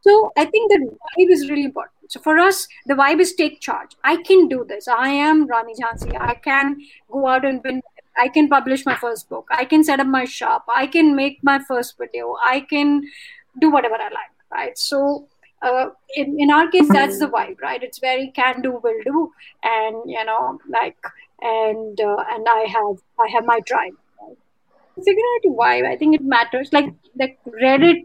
[0.01, 1.95] So I think the vibe is really important.
[2.09, 3.91] So for us, the vibe is take charge.
[4.05, 4.89] I can do this.
[4.89, 6.17] I am Rani Jhansi.
[6.19, 6.77] I can
[7.11, 7.83] go out and win.
[8.18, 9.48] I can publish my first book.
[9.52, 10.66] I can set up my shop.
[10.74, 12.36] I can make my first video.
[12.46, 13.04] I can
[13.60, 14.78] do whatever I like, right?
[14.78, 15.28] So
[15.64, 17.82] uh, in, in our case, that's the vibe, right?
[17.82, 19.32] It's very can do, will do,
[19.64, 20.98] and you know, like,
[21.42, 23.94] and uh, and I have I have my tribe.
[24.22, 24.38] Right?
[25.04, 25.82] Figure out why.
[25.90, 26.70] I think it matters.
[26.72, 28.04] Like like Reddit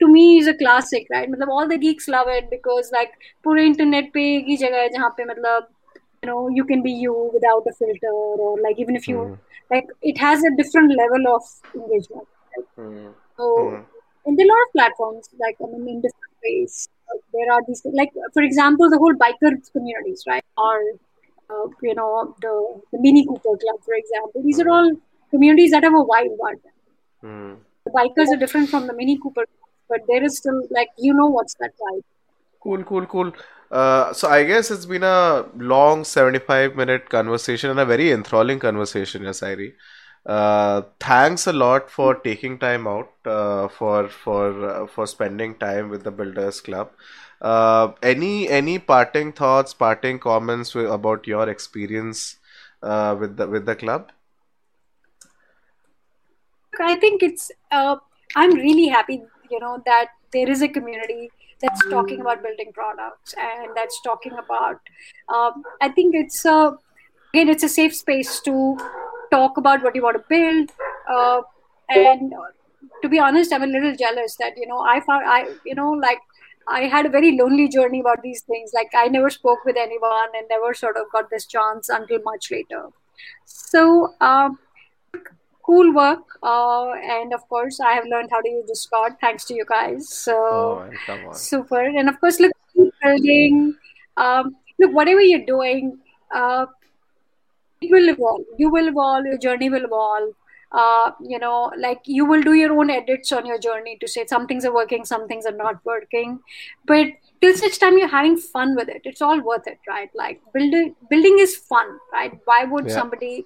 [0.00, 1.30] to me is a classic, right?
[1.30, 3.12] मतलब all the geeks love it because like
[3.44, 5.79] पूरे internet पे एक ही जगह है जहाँ पे मतलब you
[6.27, 9.33] know you can be you without a filter or like even if you hmm.
[9.73, 11.43] like it has a different level of
[11.75, 12.27] engagement.
[12.55, 12.67] Right?
[12.75, 13.07] Hmm.
[13.37, 13.81] So hmm.
[14.25, 16.89] and there are a lot of platforms like I mean in different ways.
[17.33, 20.45] There are these like for example the whole biker communities, right?
[20.57, 20.77] Or
[21.49, 24.43] uh, you know the the Mini Cooper Club, for example.
[24.43, 24.91] These are all
[25.31, 27.57] communities that have a wild about them.
[27.85, 29.45] The bikers are different from the Mini Cooper,
[29.89, 32.03] but there is still like you know what's that vibe.
[32.61, 33.33] Cool, cool, cool.
[33.71, 38.59] Uh, so I guess it's been a long 75 minute conversation and a very enthralling
[38.59, 39.73] conversation, Yasairi.
[40.23, 45.89] Uh, thanks a lot for taking time out uh, for for uh, for spending time
[45.89, 46.91] with the Builders Club.
[47.41, 52.37] Uh, any any parting thoughts, parting comments about your experience
[52.83, 54.11] uh, with the with the club?
[56.79, 57.51] I think it's.
[57.71, 61.31] I'm really happy, you know, that there is a community
[61.61, 64.79] that's talking about building products and that's talking about.
[65.33, 66.77] Um, I think it's a
[67.33, 68.77] again, it's a safe space to
[69.31, 70.71] talk about what you want to build.
[71.09, 71.41] Uh,
[71.89, 72.33] and
[73.01, 75.91] to be honest, I'm a little jealous that you know I found I you know
[75.91, 76.19] like
[76.67, 78.71] I had a very lonely journey about these things.
[78.73, 82.51] Like I never spoke with anyone and never sort of got this chance until much
[82.51, 82.89] later.
[83.45, 84.15] So.
[84.19, 84.59] Um,
[85.65, 89.53] cool work uh, and of course i have learned how to use discord thanks to
[89.53, 90.09] you guys.
[90.09, 91.33] So Oh, man, come on.
[91.35, 91.81] super.
[91.81, 92.51] And of course look
[93.03, 93.75] building.
[94.17, 95.97] Um, look whatever you're doing
[96.33, 96.65] uh,
[97.81, 98.41] it will evolve.
[98.57, 100.33] You will evolve your journey will evolve.
[100.71, 104.25] Uh, you know like you will do your own edits on your journey to say
[104.25, 106.39] some things are working some things are not working.
[106.85, 107.07] But
[107.41, 110.09] till such time you're having fun with it it's all worth it right?
[110.15, 112.37] Like building building is fun right?
[112.45, 112.95] Why would Yeah.
[112.99, 113.45] somebody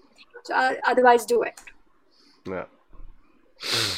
[0.53, 1.59] uh, otherwise do it
[2.47, 2.65] Yeah.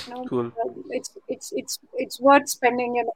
[0.07, 0.51] you know, Cool.
[0.89, 3.15] it's it's it's it's worth spending you know,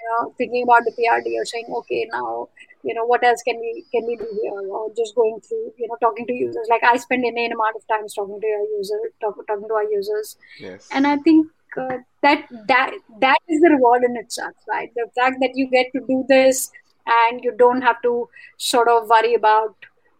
[0.00, 2.48] you know thinking about the PRD or saying okay now
[2.82, 5.88] you know what else can we can we do here or just going through you
[5.88, 9.00] know talking to users like I spend inane amount of times talking to our user
[9.20, 10.88] talk, talking to our users Yes.
[10.92, 15.38] and I think uh, that that that is the reward in itself right the fact
[15.40, 16.70] that you get to do this
[17.06, 19.74] and you don't have to sort of worry about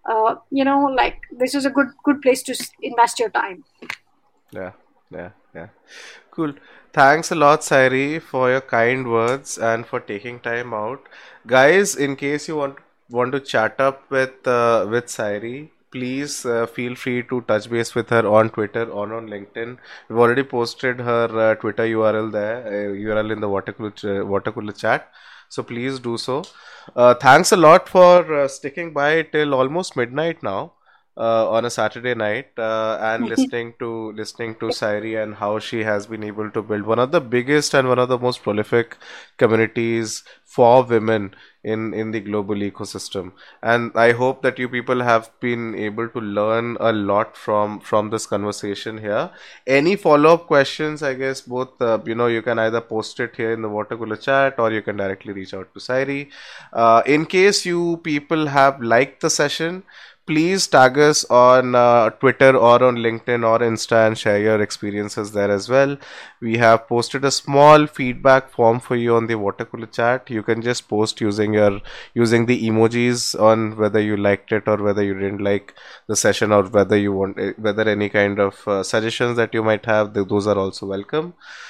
[0.06, 3.64] uh, you know like this is a good good place to invest your time
[4.56, 4.72] Yeah,
[5.10, 5.68] yeah, yeah.
[6.30, 6.54] Cool.
[6.92, 11.00] Thanks a lot, Sairee, for your kind words and for taking time out.
[11.46, 12.76] Guys, in case you want
[13.10, 17.94] want to chat up with uh, with Sairee, please uh, feel free to touch base
[17.94, 19.76] with her on Twitter or on LinkedIn.
[20.08, 24.26] We've already posted her uh, Twitter URL there, uh, URL in the water cooler, ch-
[24.34, 25.10] water cooler chat.
[25.48, 26.44] So please do so.
[26.94, 30.72] Uh, thanks a lot for uh, sticking by till almost midnight now
[31.16, 35.82] uh, on a Saturday night uh, and listening to listening to Sairee and how she
[35.84, 38.96] has been able to build one of the biggest and one of the most prolific
[39.36, 41.34] communities for women
[41.64, 43.32] in in the global ecosystem.
[43.62, 48.10] And I hope that you people have been able to learn a lot from from
[48.10, 49.30] this conversation here.
[49.66, 51.02] Any follow up questions?
[51.02, 53.96] I guess both uh, you know you can either post it here in the water
[53.96, 56.30] cooler chat or you can directly reach out to Sairee.
[56.72, 59.82] Uh, in case you people have liked the session
[60.26, 65.32] please tag us on uh, Twitter or on LinkedIn or Insta and share your experiences
[65.32, 65.96] there as well.
[66.40, 70.28] We have posted a small feedback form for you on the water cooler chat.
[70.28, 71.80] You can just post using your
[72.14, 75.74] using the emojis on whether you liked it or whether you didn't like
[76.08, 79.86] the session or whether you want whether any kind of uh, suggestions that you might
[79.86, 80.12] have.
[80.14, 81.34] Those are also welcome.